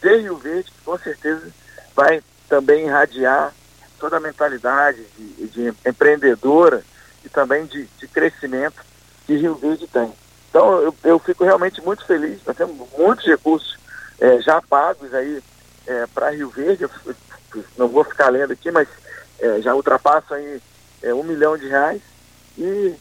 [0.00, 1.52] de Rio Verde, que com certeza
[1.94, 3.52] vai também irradiar
[3.98, 6.82] toda a mentalidade de, de empreendedora
[7.26, 8.82] e também de, de, crescimento
[9.26, 10.10] que Rio Verde tem.
[10.48, 13.76] Então eu, eu fico realmente muito feliz, nós temos muitos recursos
[14.18, 15.42] é, já pagos aí
[15.86, 16.90] é, para Rio Verde, eu,
[17.76, 18.88] não vou ficar lendo aqui, mas
[19.38, 20.60] é, já ultrapassa aí
[21.02, 22.02] é, um milhão de reais.
[22.58, 22.94] E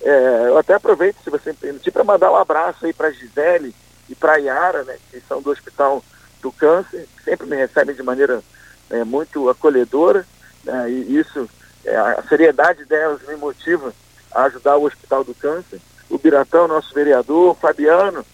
[0.00, 3.74] é, eu até aproveito, se você me permitir, para mandar um abraço aí para Gisele
[4.08, 6.02] e para Yara, né, que são do Hospital
[6.40, 8.42] do Câncer, que sempre me recebem de maneira
[8.90, 10.24] é, muito acolhedora,
[10.64, 11.48] né, e isso,
[11.84, 13.92] é, a seriedade delas me motiva
[14.30, 15.80] a ajudar o Hospital do Câncer.
[16.08, 18.24] O Biratão, nosso vereador, o Fabiano,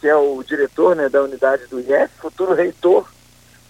[0.00, 3.06] que é o diretor né, da unidade do IEF, futuro reitor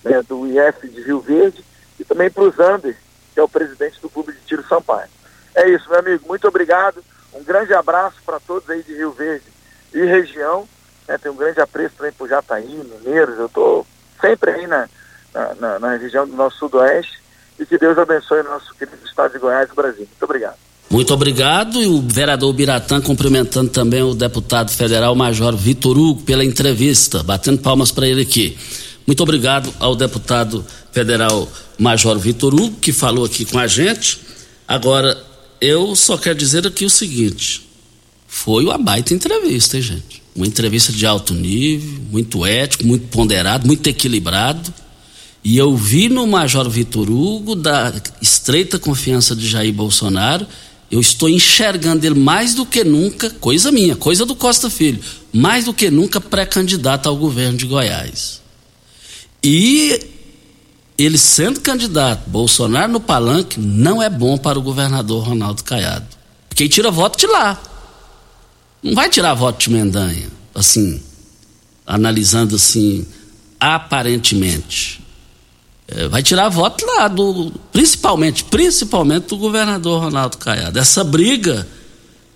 [0.04, 1.64] né, do IF de Rio Verde,
[1.98, 2.96] e também para o Zander,
[3.32, 5.08] que é o presidente do Clube de Tiro Sampaio.
[5.54, 6.26] É isso, meu amigo.
[6.26, 7.02] Muito obrigado.
[7.32, 9.46] Um grande abraço para todos aí de Rio Verde
[9.92, 10.68] e região.
[11.06, 13.38] Né, tenho um grande apreço também por Jataí, Mineiros.
[13.38, 13.86] Eu estou
[14.20, 14.88] sempre aí na,
[15.58, 17.20] na, na, região do nosso sudoeste.
[17.58, 20.06] E que Deus abençoe o nosso querido estado de Goiás e Brasil.
[20.06, 20.56] Muito obrigado.
[20.88, 21.82] Muito obrigado.
[21.82, 27.60] E o vereador Biratã cumprimentando também o deputado federal Major Vitor Hugo pela entrevista, batendo
[27.60, 28.58] palmas para ele aqui.
[29.06, 34.20] Muito obrigado ao deputado federal Major Vitor Hugo, que falou aqui com a gente.
[34.66, 35.20] Agora,
[35.60, 37.62] eu só quero dizer aqui o seguinte:
[38.26, 40.22] foi uma baita entrevista, hein, gente?
[40.34, 44.72] Uma entrevista de alto nível, muito ético, muito ponderado, muito equilibrado.
[45.42, 50.46] E eu vi no Major Vitor Hugo, da estreita confiança de Jair Bolsonaro,
[50.90, 55.00] eu estou enxergando ele mais do que nunca, coisa minha, coisa do Costa Filho,
[55.32, 58.40] mais do que nunca pré-candidato ao governo de Goiás.
[59.42, 60.06] E
[60.98, 66.06] ele sendo candidato, Bolsonaro no palanque, não é bom para o governador Ronaldo Caiado.
[66.48, 67.60] Porque ele tira voto de lá.
[68.82, 71.02] Não vai tirar voto de Mendanha, assim,
[71.86, 73.06] analisando assim,
[73.58, 75.00] aparentemente.
[75.88, 80.78] É, vai tirar voto lá, do, principalmente, principalmente do governador Ronaldo Caiado.
[80.78, 81.66] Essa briga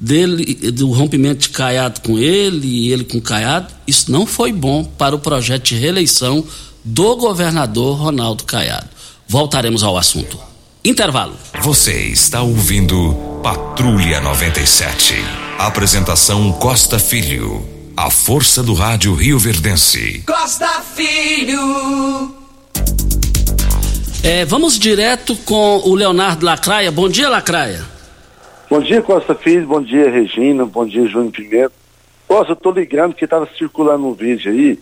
[0.01, 4.85] dele, do rompimento de Caiado com ele e ele com Caiado, isso não foi bom
[4.85, 6.45] para o projeto de reeleição
[6.85, 8.89] do governador Ronaldo Caiado.
[9.27, 10.39] Voltaremos ao assunto.
[10.85, 11.35] Intervalo.
[11.63, 15.15] Você está ouvindo Patrulha 97.
[15.59, 17.67] Apresentação Costa Filho.
[17.97, 20.23] A força do rádio Rio Verdense.
[20.27, 22.35] Costa Filho.
[24.23, 26.93] É, vamos direto com o Leonardo Lacraia.
[26.93, 27.83] Bom dia, Lacraia.
[28.69, 29.67] Bom dia, Costa Filho.
[29.67, 30.67] Bom dia, Regina.
[30.67, 31.73] Bom dia, Júnior Pimenta.
[32.29, 34.79] Costa, eu tô ligando que estava circulando um vídeo aí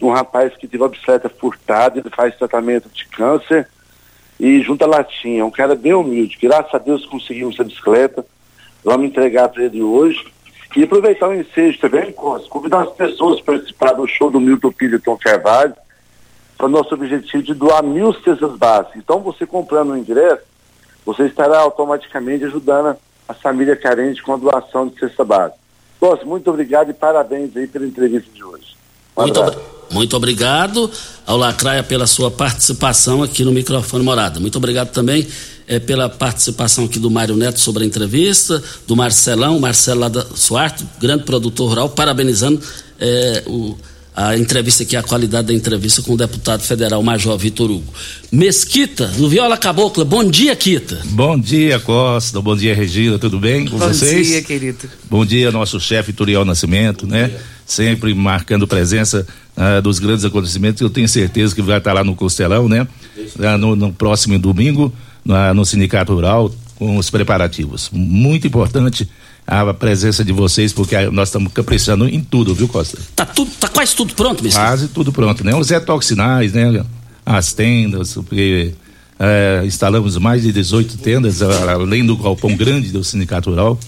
[0.00, 3.68] um rapaz que teve a bicicleta furtada, ele faz tratamento de câncer
[4.38, 5.40] e junta latinha.
[5.40, 6.38] É um cara bem humilde.
[6.40, 8.24] Graças a Deus conseguimos essa bicicleta.
[8.84, 10.32] Vamos entregar para ele hoje.
[10.76, 15.00] E aproveitar o ensejo também, convidar as pessoas para participar do show do Milton Filho
[15.00, 15.74] Tom Carvalho,
[16.56, 18.96] para o nosso objetivo de doar mil cestas básicas.
[18.96, 20.42] Então, você comprando o ingresso,
[21.04, 25.58] você estará automaticamente ajudando a família carente com a doação de cesta básica.
[25.98, 28.75] Costa, muito obrigado e parabéns aí pela entrevista de hoje.
[29.16, 29.66] Um muito obrigado.
[29.90, 30.90] Muito obrigado
[31.24, 34.40] ao Lacraia pela sua participação aqui no microfone Morada.
[34.40, 35.26] Muito obrigado também
[35.66, 40.24] é, pela participação aqui do Mário Neto sobre a entrevista, do Marcelão, Marcelo lá da
[40.34, 42.60] Suarte, grande produtor rural, parabenizando
[43.00, 43.76] é, o,
[44.14, 47.92] a entrevista aqui, a qualidade da entrevista com o deputado federal Major Vitor Hugo.
[48.30, 51.00] Mesquita, do Viola Cabocla, bom dia, Quita.
[51.06, 54.26] Bom dia, Costa, bom dia, Regina, tudo bem com bom vocês?
[54.26, 54.90] Bom dia, querido.
[55.08, 57.32] Bom dia, nosso chefe Turiel Nascimento, né?
[57.66, 59.26] Sempre marcando presença
[59.56, 60.80] uh, dos grandes acontecimentos.
[60.80, 62.86] Eu tenho certeza que vai estar lá no Costelão, né?
[63.16, 64.92] Uh, no, no, próximo domingo,
[65.26, 67.90] uh, no Sindicato Rural, com os preparativos.
[67.92, 69.08] Muito importante
[69.46, 72.98] a presença de vocês, porque nós estamos caprichando em tudo, viu, Costa?
[73.14, 74.58] Tá tudo, tá quase tudo pronto, mesmo?
[74.58, 75.54] Quase tudo pronto, né?
[75.54, 76.84] Os etoxinais, né?
[77.24, 78.74] As tendas, porque
[79.18, 83.78] é, instalamos mais de 18 tendas, além do galpão grande do Sindicato Rural.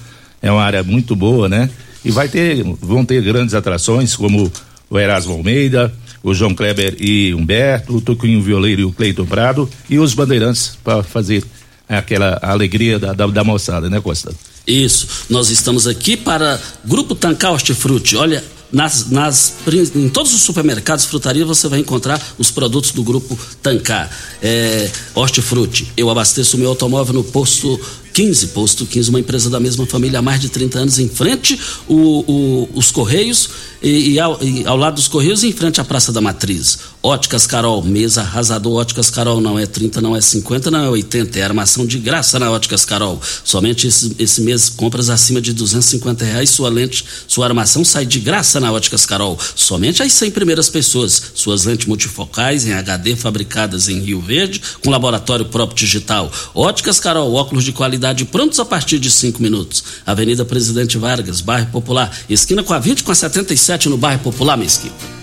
[0.40, 1.68] É uma área muito boa, né?
[2.04, 4.50] E vai ter, vão ter grandes atrações, como
[4.90, 9.68] o Erasmo Almeida, o João Kleber e Humberto, o Toquinho Violeiro e o Cleiton Prado
[9.88, 11.44] e os bandeirantes para fazer
[11.88, 14.32] aquela alegria da, da, da, moçada, né, Costa?
[14.66, 15.08] Isso.
[15.30, 18.16] Nós estamos aqui para Grupo Tancar Hortifruti.
[18.16, 19.54] Olha, nas, nas,
[19.94, 24.10] em todos os supermercados, frutaria, você vai encontrar os produtos do Grupo Tancar.
[24.42, 25.90] É, Hortifruti.
[25.96, 27.80] Eu abasteço meu automóvel no posto
[28.12, 31.58] 15, posto 15, uma empresa da mesma família há mais de 30 anos, em frente
[31.86, 33.50] o, o, os Correios
[33.82, 36.78] e, e, ao, e, ao, lado dos Correios, em frente à Praça da Matriz.
[37.00, 38.80] Óticas Carol, mesa arrasador.
[38.80, 41.38] Óticas Carol não é 30, não é 50, não é 80.
[41.38, 43.20] É armação de graça na Óticas Carol.
[43.44, 48.18] Somente esse, esse mês, compras acima de 250 reais, sua lente, sua armação sai de
[48.18, 49.38] graça na Óticas Carol.
[49.54, 51.22] Somente as 100 primeiras pessoas.
[51.34, 56.32] Suas lentes multifocais em HD fabricadas em Rio Verde, com laboratório próprio digital.
[56.52, 59.84] Óticas Carol, óculos de qualidade prontos a partir de 5 minutos.
[60.06, 64.56] Avenida Presidente Vargas, bairro Popular, esquina com a 20 com a 76 no bairro Popular
[64.56, 65.18] Mesquita.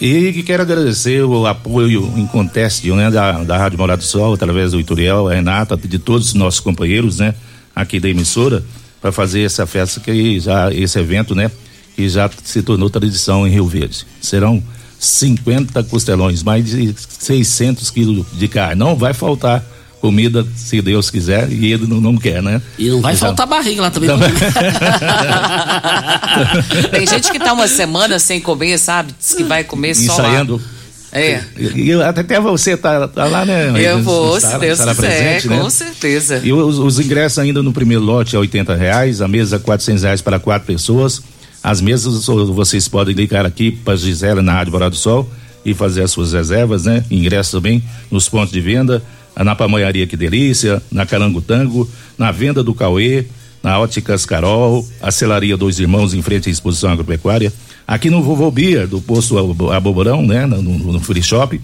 [0.00, 4.78] E quero agradecer o apoio inconteste né, da, da Rádio Morado do Sol, através do
[4.78, 7.34] Ituriel, a Renata, de todos os nossos companheiros, né,
[7.74, 8.62] aqui da emissora,
[9.00, 11.50] para fazer essa festa que já, esse evento, né,
[11.96, 14.06] que já se tornou tradição em Rio Verde.
[14.20, 14.62] Serão
[15.00, 18.76] 50 costelões, mais de 600 quilos de carne.
[18.76, 19.64] Não vai faltar
[20.00, 22.62] comida, se Deus quiser, e ele não, não quer, né?
[22.78, 24.08] E não vai então, faltar barriga lá também.
[24.08, 24.30] também.
[26.90, 29.14] Tem gente que tá uma semana sem comer, sabe?
[29.18, 30.56] Diz que vai comer só Ensaiando.
[30.56, 30.78] lá.
[31.10, 31.40] É.
[31.56, 33.72] E, e até você tá, tá, lá, né?
[33.76, 35.70] Eu vou, se Deus quiser, presente, com né?
[35.70, 36.40] certeza.
[36.44, 40.20] E os, os, ingressos ainda no primeiro lote é 80 reais, a mesa 400 reais
[40.20, 41.22] para quatro pessoas.
[41.62, 45.28] As mesas vocês podem ligar aqui para Gisela na Rádio Bora do Sol
[45.64, 47.04] e fazer as suas reservas, né?
[47.10, 49.02] Ingressos também nos pontos de venda
[49.44, 53.26] na Pamonharia Que Delícia, na Carangotango, na Venda do Cauê,
[53.62, 57.52] na Óticas Carol, a Celaria Dois Irmãos em frente à exposição agropecuária,
[57.86, 59.38] aqui no Vovô Bia, do posto
[59.70, 61.60] Aboborão, né, no, no Free Shop.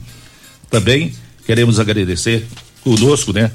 [0.70, 1.12] Também
[1.46, 2.46] queremos agradecer
[2.82, 3.50] conosco, né,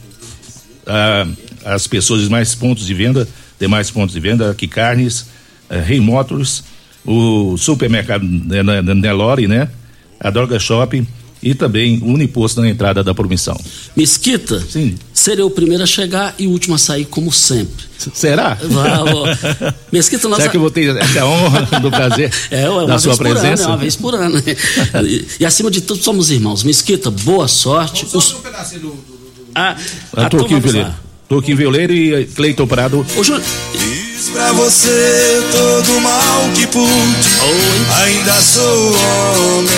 [0.86, 1.28] a,
[1.66, 3.28] as pessoas de mais pontos de venda,
[3.60, 5.28] demais pontos de venda, aqui Carnes,
[5.70, 6.64] eh, Rei Motors,
[7.06, 9.70] o supermercado Nelore, né,
[10.20, 11.06] a Droga Shopping,
[11.42, 13.60] e também um imposto na entrada da promissão.
[13.96, 14.96] Mesquita, Sim.
[15.14, 17.86] serei o primeiro a chegar e o último a sair, como sempre.
[18.14, 18.58] Será?
[18.62, 19.74] Vá.
[19.92, 20.40] Mesquita, nós.
[20.40, 23.26] Será que eu vou ter essa honra do prazer É, uma da vez sua por
[23.28, 23.64] ano, presença?
[23.64, 24.42] é uma vez por ano.
[25.06, 26.64] e, e acima de tudo, somos irmãos.
[26.64, 28.06] Mesquita, boa sorte.
[28.14, 28.36] Os...
[29.56, 29.76] Ah,
[30.16, 30.94] Ah, a Toquinho turma Violeiro.
[31.28, 33.06] Toquinho Violeiro e Cleiton Prado.
[33.18, 33.44] Ô, Júnior,
[34.20, 36.90] Fiz pra você todo o mal que pude.
[38.04, 39.70] Ainda sou homem.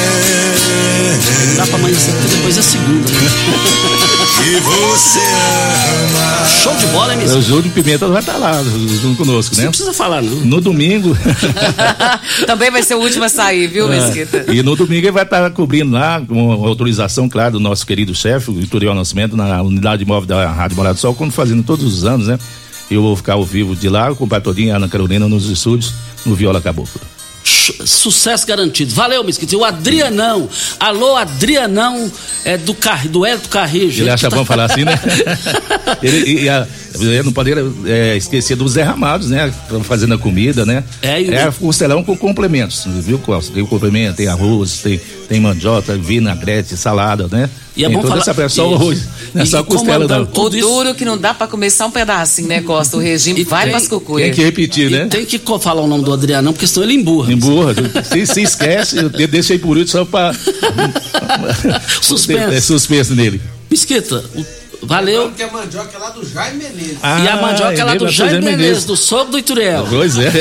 [1.58, 3.30] dá pra amanhecer, porque depois é segunda, né?
[4.44, 6.48] Que você ama.
[6.48, 7.40] Show de bola, hein, O?
[7.40, 9.66] Júlio Pimenta vai estar lá junto conosco, né?
[9.66, 10.38] não precisa falar, não.
[10.38, 11.16] No domingo.
[12.48, 14.46] Também vai ser o último a sair, viu, Mesquita?
[14.52, 18.50] e no domingo ele vai estar cobrindo lá, com autorização, claro, do nosso querido chefe,
[18.50, 22.06] o Vitorial Nascimento, na unidade móvel da Rádio Morado do Sol, como fazendo todos os
[22.06, 22.40] anos, né?
[22.92, 25.50] Eu vou ficar ao vivo de lá, com o Patodinho e a Ana Carolina nos
[25.50, 25.94] estúdios,
[26.26, 27.00] no Viola Caboclo.
[27.44, 28.94] Sucesso garantido.
[28.94, 29.56] Valeu, Mesquita.
[29.56, 30.48] E o Adrianão.
[30.80, 32.12] Alô, Adrianão
[32.44, 33.08] é do, Car...
[33.08, 34.04] do Hélio Carrijo.
[34.04, 35.00] Ele acha bom falar assim, né?
[36.04, 36.68] ele, e a,
[37.00, 39.54] ele não poderia é, esquecer dos derramados, né?
[39.84, 40.84] Fazendo a comida, né?
[41.02, 43.54] É, e o- é costelão com complementos, viu, Costa?
[43.54, 47.50] Tem o complemento, tem arroz, tem, tem mandioca, vinagrete, salada, né?
[47.76, 48.76] E é tem bom falar- essa pressão Isso.
[48.76, 49.02] arroz.
[49.34, 50.26] Não é E só costela, não.
[50.26, 52.98] comandando O duro que não dá pra comer só um pedacinho, né, Costa?
[52.98, 54.28] O regime E vai tem- pras cucuias.
[54.28, 55.06] Tem que repetir, E né?
[55.08, 57.32] tem que falar o nome do Adrianão, porque senão ele emburra.
[57.32, 57.74] Emburra.
[58.04, 60.34] se, se esquece, eu deixei por último só pra.
[62.02, 62.56] Suspense.
[62.56, 63.42] É suspenso nele.
[63.70, 65.32] Mesquita, o- valeu.
[65.32, 66.98] que a mandioca é lá do Jaime Menezes.
[67.02, 69.86] e a mandioca é lá do Jaime Jaime Menezes, do sogro do Ituriel.
[69.90, 70.32] Pois é.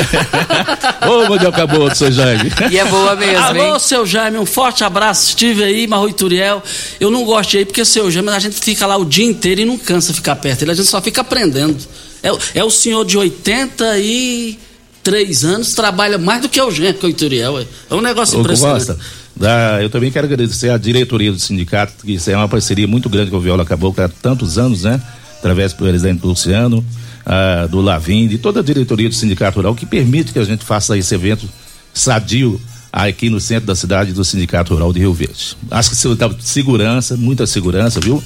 [1.09, 2.51] Ô, mandioca boa do seu Jaime.
[2.71, 3.79] E é boa mesmo, Alô, hein?
[3.81, 5.29] seu Jaime, um forte abraço.
[5.29, 6.63] Estive aí, Marro Ituriel.
[6.99, 9.61] Eu não gosto de ir porque seu Jaime, a gente fica lá o dia inteiro
[9.61, 11.77] e não cansa ficar perto dele, a gente só fica aprendendo.
[12.23, 17.07] É, o- é o senhor de 83 anos, trabalha mais do que o Gênero, que
[17.07, 17.59] o Ituriel.
[17.61, 18.87] É, um negócio Ô, impressionante.
[18.87, 18.99] Costa,
[19.41, 23.09] da- eu também quero agradecer à diretoria do sindicato, que isso é uma parceria muito
[23.09, 25.01] grande com o Viola Caboclo há tantos anos, né?
[25.39, 26.85] Através do presidente Luciano,
[27.25, 30.65] ah, do Lavim, de toda a diretoria do Sindicato Rural, que permite que a gente
[30.65, 31.49] faça esse evento
[31.95, 32.61] sadio
[32.93, 35.57] aqui no centro da cidade do Sindicato Rural de Rio Verde.
[35.71, 38.23] Acho que se dá segurança, muita segurança, viu?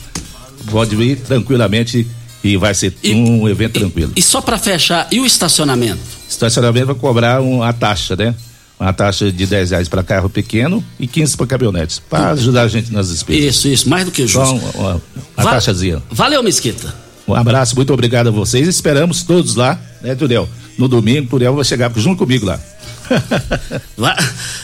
[0.71, 2.07] Pode vir tranquilamente
[2.43, 4.13] e vai ser E- um evento tranquilo.
[4.17, 6.01] E só para fechar, e o estacionamento?
[6.29, 8.35] Estacionamento vai cobrar uma taxa, né?
[8.85, 12.69] Uma taxa de 10 reais para carro pequeno e 15 para caminhonetes, para ajudar a
[12.69, 13.43] gente nas despesas.
[13.57, 14.55] Isso, isso, mais do que justo.
[14.57, 14.91] uma, uma,
[15.37, 16.03] uma Va- taxazinha.
[16.11, 16.95] Valeu, Mesquita.
[17.27, 18.69] Um abraço, muito obrigado a vocês.
[18.69, 20.47] Esperamos todos lá, né, Turiel?
[20.77, 22.61] No domingo, Turiel vai chegar junto comigo lá.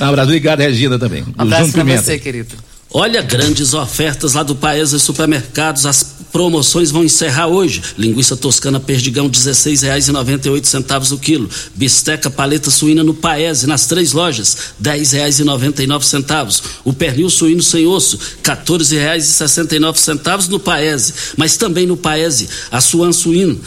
[0.01, 1.23] Um abraço, obrigado, Regina também.
[1.23, 2.03] Um abraço Pimenta.
[2.03, 2.55] você, querido.
[2.93, 5.87] Olha, grandes ofertas lá do Paes e Supermercados.
[5.87, 7.81] As promoções vão encerrar hoje.
[7.97, 11.49] Linguiça toscana perdigão, R$ 16,98 o quilo.
[11.73, 16.63] Bisteca paleta suína no Paese, nas três lojas, R$ 10,99.
[16.85, 21.15] O pernil suíno sem osso, R$ 14,69 no Paese.
[21.37, 23.61] Mas também no Paese, a suan suíno,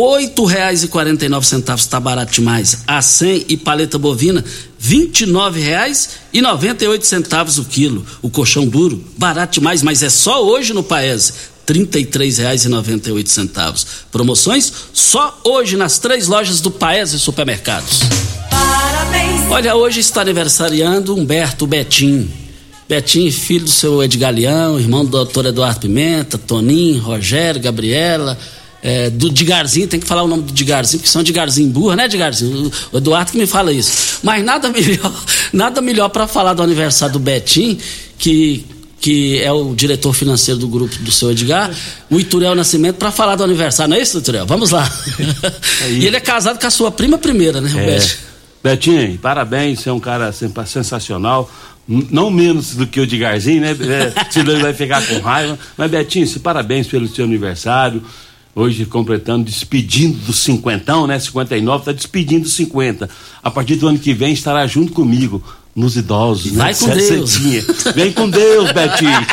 [0.00, 2.84] R$ 8,49 está barato demais.
[2.86, 4.42] A 100 e paleta bovina,
[4.80, 8.06] R$ 29,98 o quilo.
[8.22, 11.34] O colchão duro, barato demais, mas é só hoje no Paese.
[11.68, 13.86] R$ 33,98.
[14.10, 18.00] Promoções só hoje nas três lojas do Paese Supermercados.
[18.50, 19.50] Parabéns.
[19.50, 22.30] Olha, hoje está aniversariando Humberto Betim.
[22.88, 28.38] Betim, filho do seu Edgar Leão, irmão do doutor Eduardo Pimenta, Toninho, Rogério, Gabriela,
[28.82, 32.08] é, do Digarzinho, tem que falar o nome do Digarzinho, porque são Digarzinho burra, né,
[32.08, 32.70] Digarzinho?
[32.92, 34.20] O, Eduardo que me fala isso.
[34.22, 37.78] Mas nada melhor, nada melhor para falar do aniversário do Betim,
[38.18, 38.64] que
[39.00, 41.74] que é o diretor financeiro do grupo do seu Edgar,
[42.10, 43.88] o Ituriel Nascimento, para falar do aniversário.
[43.88, 44.44] Não é isso, Ituriel?
[44.44, 44.86] Vamos lá.
[45.88, 47.80] e ele é casado com a sua prima primeira, né, É.
[47.80, 48.18] Roberto?
[48.62, 51.50] Betinho, parabéns, você é um cara sensacional.
[51.88, 53.70] Não menos do que o Digarzinho, né?
[53.70, 55.58] É, senão ele vai ficar com raiva.
[55.78, 58.02] Mas, Betinho, se parabéns pelo seu aniversário.
[58.54, 61.18] Hoje completando, despedindo do cinquentão, né?
[61.18, 63.08] 59, tá despedindo dos 50.
[63.42, 65.42] A partir do ano que vem estará junto comigo
[65.74, 66.78] nos idosos, Vai né?
[66.78, 67.30] com Deus.
[67.30, 67.64] Setinha.
[67.94, 69.26] Vem com Deus, Betinho.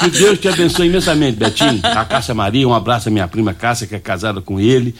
[0.00, 1.78] Que Deus te abençoe imensamente, Betinho.
[1.82, 4.94] A Cássia Maria, um abraço à minha prima Cássia, que é casada com ele.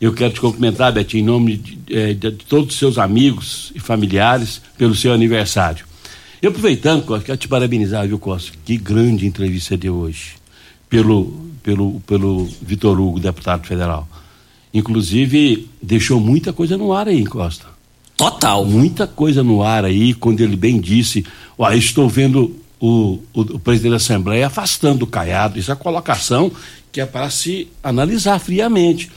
[0.00, 3.72] Eu quero te cumprimentar, Betinho, em nome de, eh, de- de todos os seus amigos
[3.74, 5.84] e familiares pelo seu aniversário.
[6.42, 8.52] E aproveitando, Costa, quero te parabenizar, viu, Costa?
[8.64, 10.32] Que grande entrevista deu hoje.
[10.90, 14.06] Pelo, pelo, pelo Vitor Hugo, deputado federal.
[14.72, 17.66] Inclusive, deixou muita coisa no ar aí, Costa.
[18.16, 18.64] Total.
[18.64, 21.24] Muita coisa no ar aí, quando ele bem disse:
[21.58, 25.58] Olha, estou vendo o, o, o presidente da Assembleia afastando o Caiado.
[25.58, 26.52] Isso é colocação
[26.92, 29.10] que é para se analisar friamente.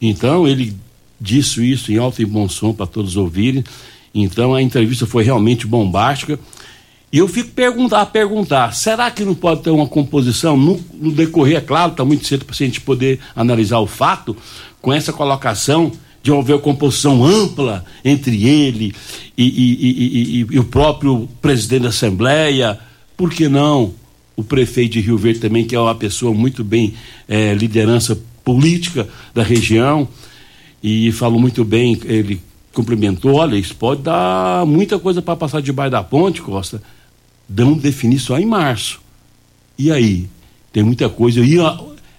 [0.00, 0.74] Então, ele
[1.20, 3.64] disse isso em alto e bom som para todos ouvirem.
[4.14, 6.38] Então, a entrevista foi realmente bombástica.
[7.10, 11.10] E eu fico perguntar, a perguntar, será que não pode ter uma composição no, no
[11.10, 14.36] decorrer, é claro, está muito cedo para a gente poder analisar o fato,
[14.80, 15.90] com essa colocação
[16.22, 18.94] de haver composição ampla entre ele
[19.36, 22.78] e, e, e, e, o próprio presidente da Assembleia,
[23.16, 23.94] por que não
[24.36, 26.94] o prefeito de Rio Verde também, que é uma pessoa muito bem
[27.26, 30.06] é, liderança política da região,
[30.82, 32.40] e falou muito bem, ele
[32.72, 36.80] cumprimentou, olha, isso pode dar muita coisa para passar debaixo da ponte, Costa,
[37.48, 39.00] dão definir só em março.
[39.78, 40.28] E aí?
[40.72, 41.40] Tem muita coisa.
[41.40, 41.78] Ia,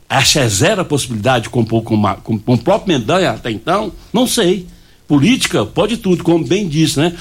[0.09, 3.91] acha zero a possibilidade de compor com, com, com o próprio Mendanha até então?
[4.11, 4.65] Não sei.
[5.07, 7.15] Política pode tudo, como bem disse, né?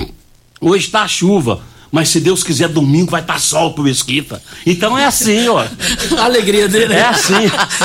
[0.60, 1.60] Hoje está chuva,
[1.90, 4.42] mas se Deus quiser, domingo vai estar tá sol pro Esquita.
[4.66, 5.64] Então é assim, ó.
[6.18, 7.34] A alegria dele é assim.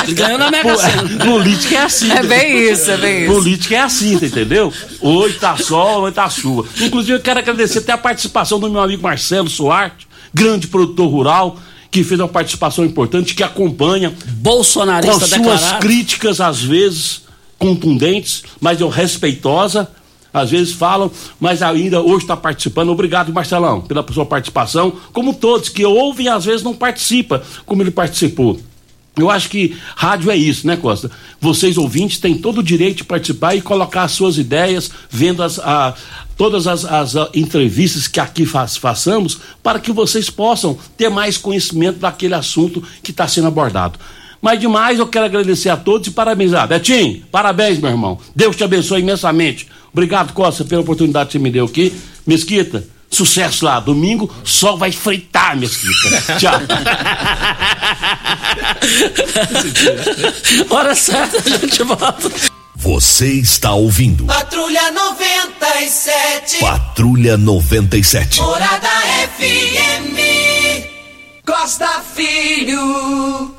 [0.04, 1.26] Ele ganhou na Mega Sena.
[1.26, 2.12] Política é assim.
[2.12, 3.34] É bem isso, é bem isso.
[3.34, 4.74] Política é assim, tá entendeu?
[4.99, 6.68] Hoje tá sol, hoje tá chuva.
[6.82, 9.93] Inclusive, eu quero agradecer até a participação do meu amigo Marcelo Soares,
[10.34, 14.14] grande produtor rural, que fez uma participação importante, que acompanha.
[14.38, 15.80] Bolsonarista com suas declarado.
[15.80, 17.22] críticas, às vezes,
[17.58, 19.88] contundentes, mas eu respeitosa.
[20.34, 22.89] Às vezes falam, mas ainda hoje está participando.
[22.89, 24.93] Obrigado, Marcelão, pela sua participação.
[25.11, 28.59] Como todos que ouvem, às vezes não participam, como ele participou.
[29.15, 31.11] Eu acho que rádio é isso, né, Costa?
[31.39, 35.59] Vocês ouvintes têm todo o direito de participar e colocar as suas ideias, vendo as,
[35.59, 35.93] a,
[36.36, 41.38] todas as, as a, entrevistas que aqui faz, façamos, para que vocês possam ter mais
[41.38, 43.99] conhecimento daquele assunto que está sendo abordado.
[44.41, 46.67] Mas demais, eu quero agradecer a todos e parabenizar.
[46.67, 48.19] Betinho, parabéns, meu irmão.
[48.36, 49.67] Deus te abençoe imensamente.
[49.93, 51.93] Obrigado, Costa, pela oportunidade que você me deu aqui.
[52.25, 53.79] Mesquita, sucesso lá.
[53.79, 56.33] Domingo, sol vai fritar, Mesquita.
[56.39, 56.59] Tchau.
[60.75, 62.31] Hora certa, a gente volta.
[62.75, 64.25] Você está ouvindo.
[64.25, 66.59] Patrulha 97.
[66.59, 68.41] Patrulha 97.
[68.41, 68.89] Morada
[69.37, 70.17] FM.
[71.45, 73.53] Costa Filho.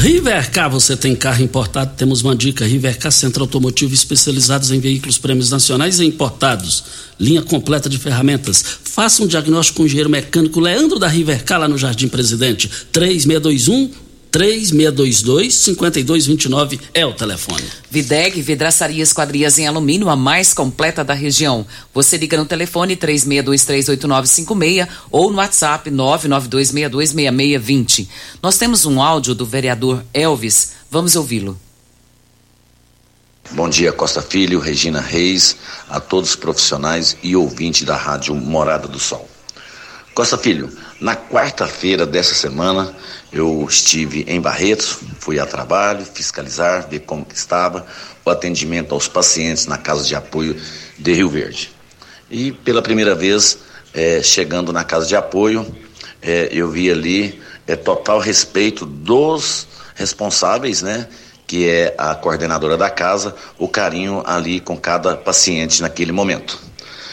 [0.00, 1.94] Rivercar, você tem carro importado?
[1.96, 2.66] Temos uma dica.
[2.66, 6.84] Rivercar Centro Automotivo especializados em veículos prêmios nacionais e importados.
[7.18, 8.62] Linha completa de ferramentas.
[8.84, 12.70] Faça um diagnóstico com o engenheiro mecânico Leandro da Rivercar lá no Jardim Presidente.
[12.92, 14.05] 3621
[14.36, 17.64] 3622-5229 é o telefone.
[17.90, 21.66] Videg, vidraçaria esquadrias em alumínio, a mais completa da região.
[21.94, 28.08] Você liga no telefone 36238956 ou no WhatsApp 992626620.
[28.42, 30.72] Nós temos um áudio do vereador Elvis.
[30.90, 31.58] Vamos ouvi-lo.
[33.52, 35.56] Bom dia, Costa Filho, Regina Reis,
[35.88, 39.26] a todos os profissionais e ouvintes da Rádio Morada do Sol.
[40.16, 40.70] Costa Filho,
[41.00, 42.94] na quarta-feira dessa semana,
[43.32, 47.86] eu estive em Barretos, fui a trabalho, fiscalizar, ver como estava
[48.24, 50.56] o atendimento aos pacientes na Casa de Apoio
[50.98, 51.70] de Rio Verde.
[52.30, 53.58] E pela primeira vez,
[53.92, 55.66] é, chegando na Casa de Apoio,
[56.22, 61.08] é, eu vi ali é, total respeito dos responsáveis, né?
[61.46, 66.58] Que é a coordenadora da casa, o carinho ali com cada paciente naquele momento.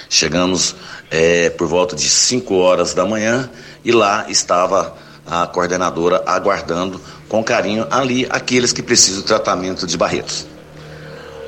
[0.09, 0.75] Chegamos
[1.11, 3.49] é, por volta de 5 horas da manhã
[3.85, 4.95] e lá estava
[5.25, 6.99] a coordenadora aguardando
[7.29, 10.45] com carinho ali aqueles que precisam de tratamento de Barretos.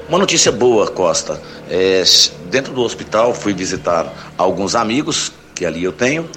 [0.07, 1.41] Uma notícia boa, Costa.
[1.69, 2.03] É,
[2.49, 6.29] dentro do hospital fui visitar alguns amigos que ali eu tenho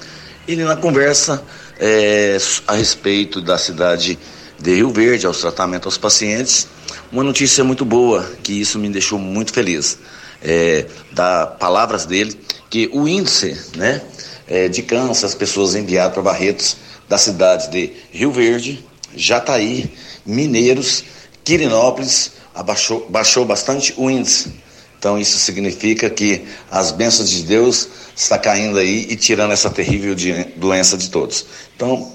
[0.46, 1.42] e na conversa
[1.78, 4.18] é, a respeito da cidade
[4.58, 6.66] de Rio Verde, aos tratamentos aos pacientes,
[7.12, 9.98] uma notícia muito boa, que isso me deixou muito feliz.
[10.42, 12.38] É, da palavras dele,
[12.70, 14.00] que o índice né,
[14.46, 16.76] é, de câncer, as pessoas enviadas para Barretos,
[17.08, 18.84] da cidade de Rio Verde,
[19.14, 19.90] Jataí,
[20.24, 21.04] Mineiros,
[21.44, 24.52] Quirinópolis, abaixou, baixou bastante o índice.
[24.98, 30.14] Então isso significa que as bênçãos de Deus está caindo aí e tirando essa terrível
[30.56, 31.46] doença de todos.
[31.76, 32.12] Então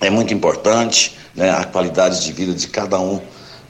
[0.00, 3.20] é muito importante né, a qualidade de vida de cada um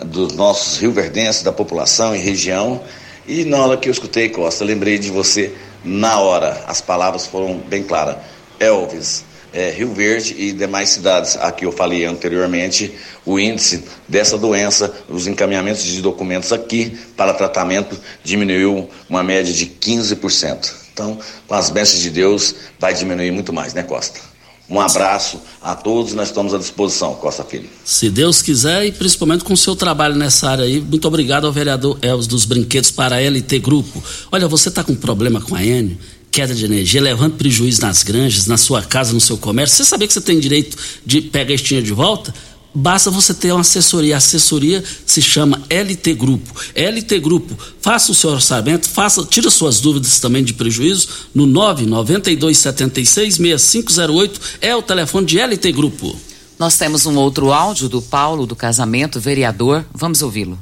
[0.04, 2.80] dos nossos rioverdenses, da população e região.
[3.26, 5.54] E na hora que eu escutei, Costa, lembrei de você
[5.84, 6.64] na hora.
[6.66, 8.16] As palavras foram bem claras.
[8.58, 9.24] Elvis,
[9.54, 12.92] é, Rio Verde e demais cidades, a que eu falei anteriormente,
[13.24, 19.66] o índice dessa doença, os encaminhamentos de documentos aqui para tratamento diminuiu uma média de
[19.66, 20.72] 15%.
[20.92, 24.20] Então, com as bênçãos de Deus, vai diminuir muito mais, né, Costa?
[24.68, 27.68] Um abraço a todos, nós estamos à disposição, Costa Filho.
[27.84, 31.52] Se Deus quiser, e principalmente com o seu trabalho nessa área aí, muito obrigado ao
[31.52, 34.02] vereador Elvis dos Brinquedos para a LT Grupo.
[34.32, 35.98] Olha, você está com problema com a Enio?
[36.34, 39.76] Queda de energia, levando prejuízo nas granjas, na sua casa, no seu comércio.
[39.76, 40.76] Você sabia que você tem direito
[41.06, 42.34] de pegar este dinheiro de volta?
[42.74, 44.16] basta você ter uma assessoria.
[44.16, 46.52] A assessoria se chama LT Grupo.
[46.74, 54.40] LT Grupo, faça o seu orçamento, faça, tira suas dúvidas também de prejuízo no 992766508
[54.60, 56.18] é o telefone de LT Grupo.
[56.58, 59.86] Nós temos um outro áudio do Paulo do casamento, vereador.
[59.94, 60.58] Vamos ouvi-lo.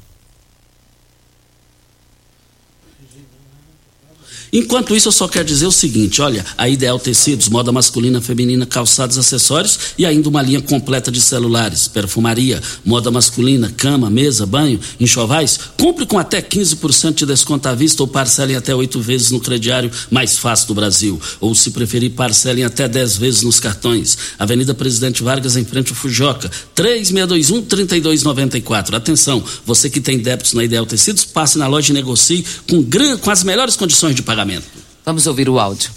[4.54, 8.66] Enquanto isso, eu só quero dizer o seguinte: olha, a Ideal Tecidos, moda masculina, feminina,
[8.66, 14.78] calçados, acessórios e ainda uma linha completa de celulares, perfumaria, moda masculina, cama, mesa, banho,
[15.00, 15.58] enxovais.
[15.78, 19.90] Compre com até 15% de desconto à vista ou parcelem até oito vezes no crediário
[20.10, 21.18] mais fácil do Brasil.
[21.40, 24.18] Ou, se preferir, parcelem até 10 vezes nos cartões.
[24.38, 28.92] Avenida Presidente Vargas, em frente ao Fujoca, 3621-3294.
[28.92, 32.84] Atenção, você que tem débitos na Ideal Tecidos, passe na loja e negocie com,
[33.18, 34.41] com as melhores condições de pagamento.
[35.04, 35.90] Vamos ouvir o áudio.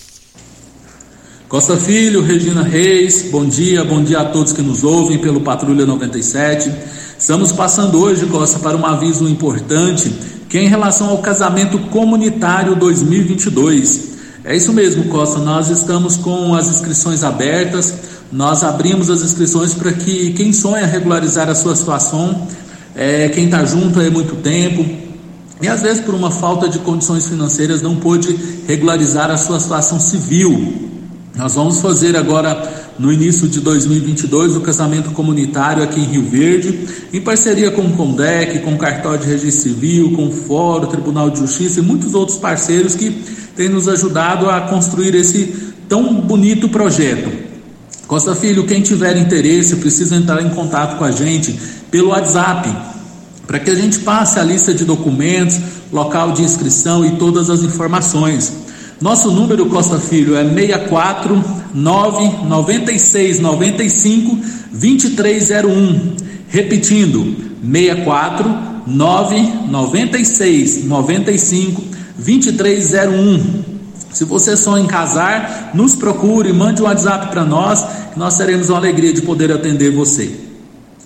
[1.48, 5.86] Costa Filho, Regina Reis, bom dia, bom dia a todos que nos ouvem pelo Patrulha
[5.86, 6.72] 97.
[7.18, 10.12] Estamos passando hoje, Costa, para um aviso importante,
[10.50, 14.16] que é em relação ao casamento comunitário 2022.
[14.44, 17.94] É isso mesmo, Costa, nós estamos com as inscrições abertas,
[18.32, 22.48] nós abrimos as inscrições para que quem sonha regularizar a sua situação,
[22.96, 25.05] é, quem está junto há muito tempo,
[25.62, 28.38] e às vezes por uma falta de condições financeiras não pôde
[28.68, 30.92] regularizar a sua situação civil.
[31.36, 36.88] Nós vamos fazer agora no início de 2022 o casamento comunitário aqui em Rio Verde,
[37.12, 40.88] em parceria com o Condec, com o Cartório de Registro Civil, com o Fórum, o
[40.88, 43.12] Tribunal de Justiça e muitos outros parceiros que
[43.56, 47.30] têm nos ajudado a construir esse tão bonito projeto.
[48.08, 51.58] Costa Filho, quem tiver interesse precisa entrar em contato com a gente
[51.90, 52.95] pelo WhatsApp
[53.48, 55.60] para que a gente passe a lista de documentos,
[55.92, 58.66] local de inscrição e todas as informações.
[59.00, 61.44] Nosso número Costa Filho é 64
[61.74, 64.38] 996 95
[64.72, 66.16] 2301.
[66.48, 71.84] Repetindo, 64 996 95
[72.18, 73.76] 2301.
[74.12, 77.86] Se você sonha em casar, nos procure, mande um WhatsApp para nós,
[78.16, 80.45] nós teremos uma alegria de poder atender você.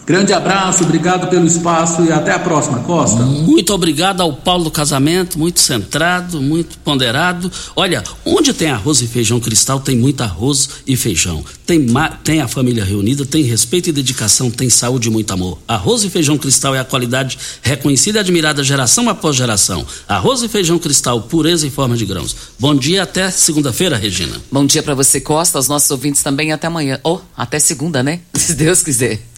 [0.09, 3.21] Grande abraço, obrigado pelo espaço e até a próxima, Costa.
[3.21, 7.51] Muito obrigado ao Paulo do Casamento, muito centrado, muito ponderado.
[7.75, 11.45] Olha, onde tem arroz e feijão cristal, tem muito arroz e feijão.
[11.63, 11.85] Tem,
[12.23, 15.59] tem a família reunida, tem respeito e dedicação, tem saúde e muito amor.
[15.67, 19.85] Arroz e feijão cristal é a qualidade reconhecida e admirada geração após geração.
[20.07, 22.35] Arroz e feijão cristal, pureza em forma de grãos.
[22.57, 24.41] Bom dia, até segunda-feira, Regina.
[24.51, 26.99] Bom dia para você, Costa, aos nossos ouvintes também, até amanhã.
[27.03, 28.21] Ou, oh, até segunda, né?
[28.33, 29.29] Se Deus quiser.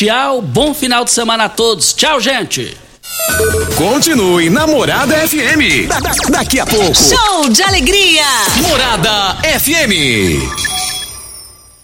[0.00, 1.92] Tchau, bom final de semana a todos.
[1.92, 2.74] Tchau, gente.
[3.76, 5.88] Continue Namorada FM.
[5.88, 6.94] Da, da, daqui a pouco.
[6.94, 8.24] Show de alegria.
[8.66, 10.79] Morada FM.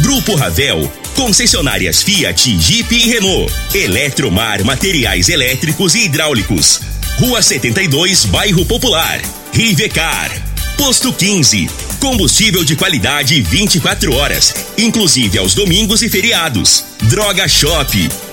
[0.00, 0.90] Grupo Ravel.
[1.14, 3.52] Concessionárias Fiat, Jeep e Renault.
[3.74, 6.80] Eletromar Materiais Elétricos e Hidráulicos.
[7.18, 9.20] Rua 72, Bairro Popular.
[9.52, 10.30] Rivecar.
[10.76, 11.68] Posto 15.
[11.98, 16.84] Combustível de qualidade 24 horas, inclusive aos domingos e feriados.
[17.02, 18.25] Droga Shop.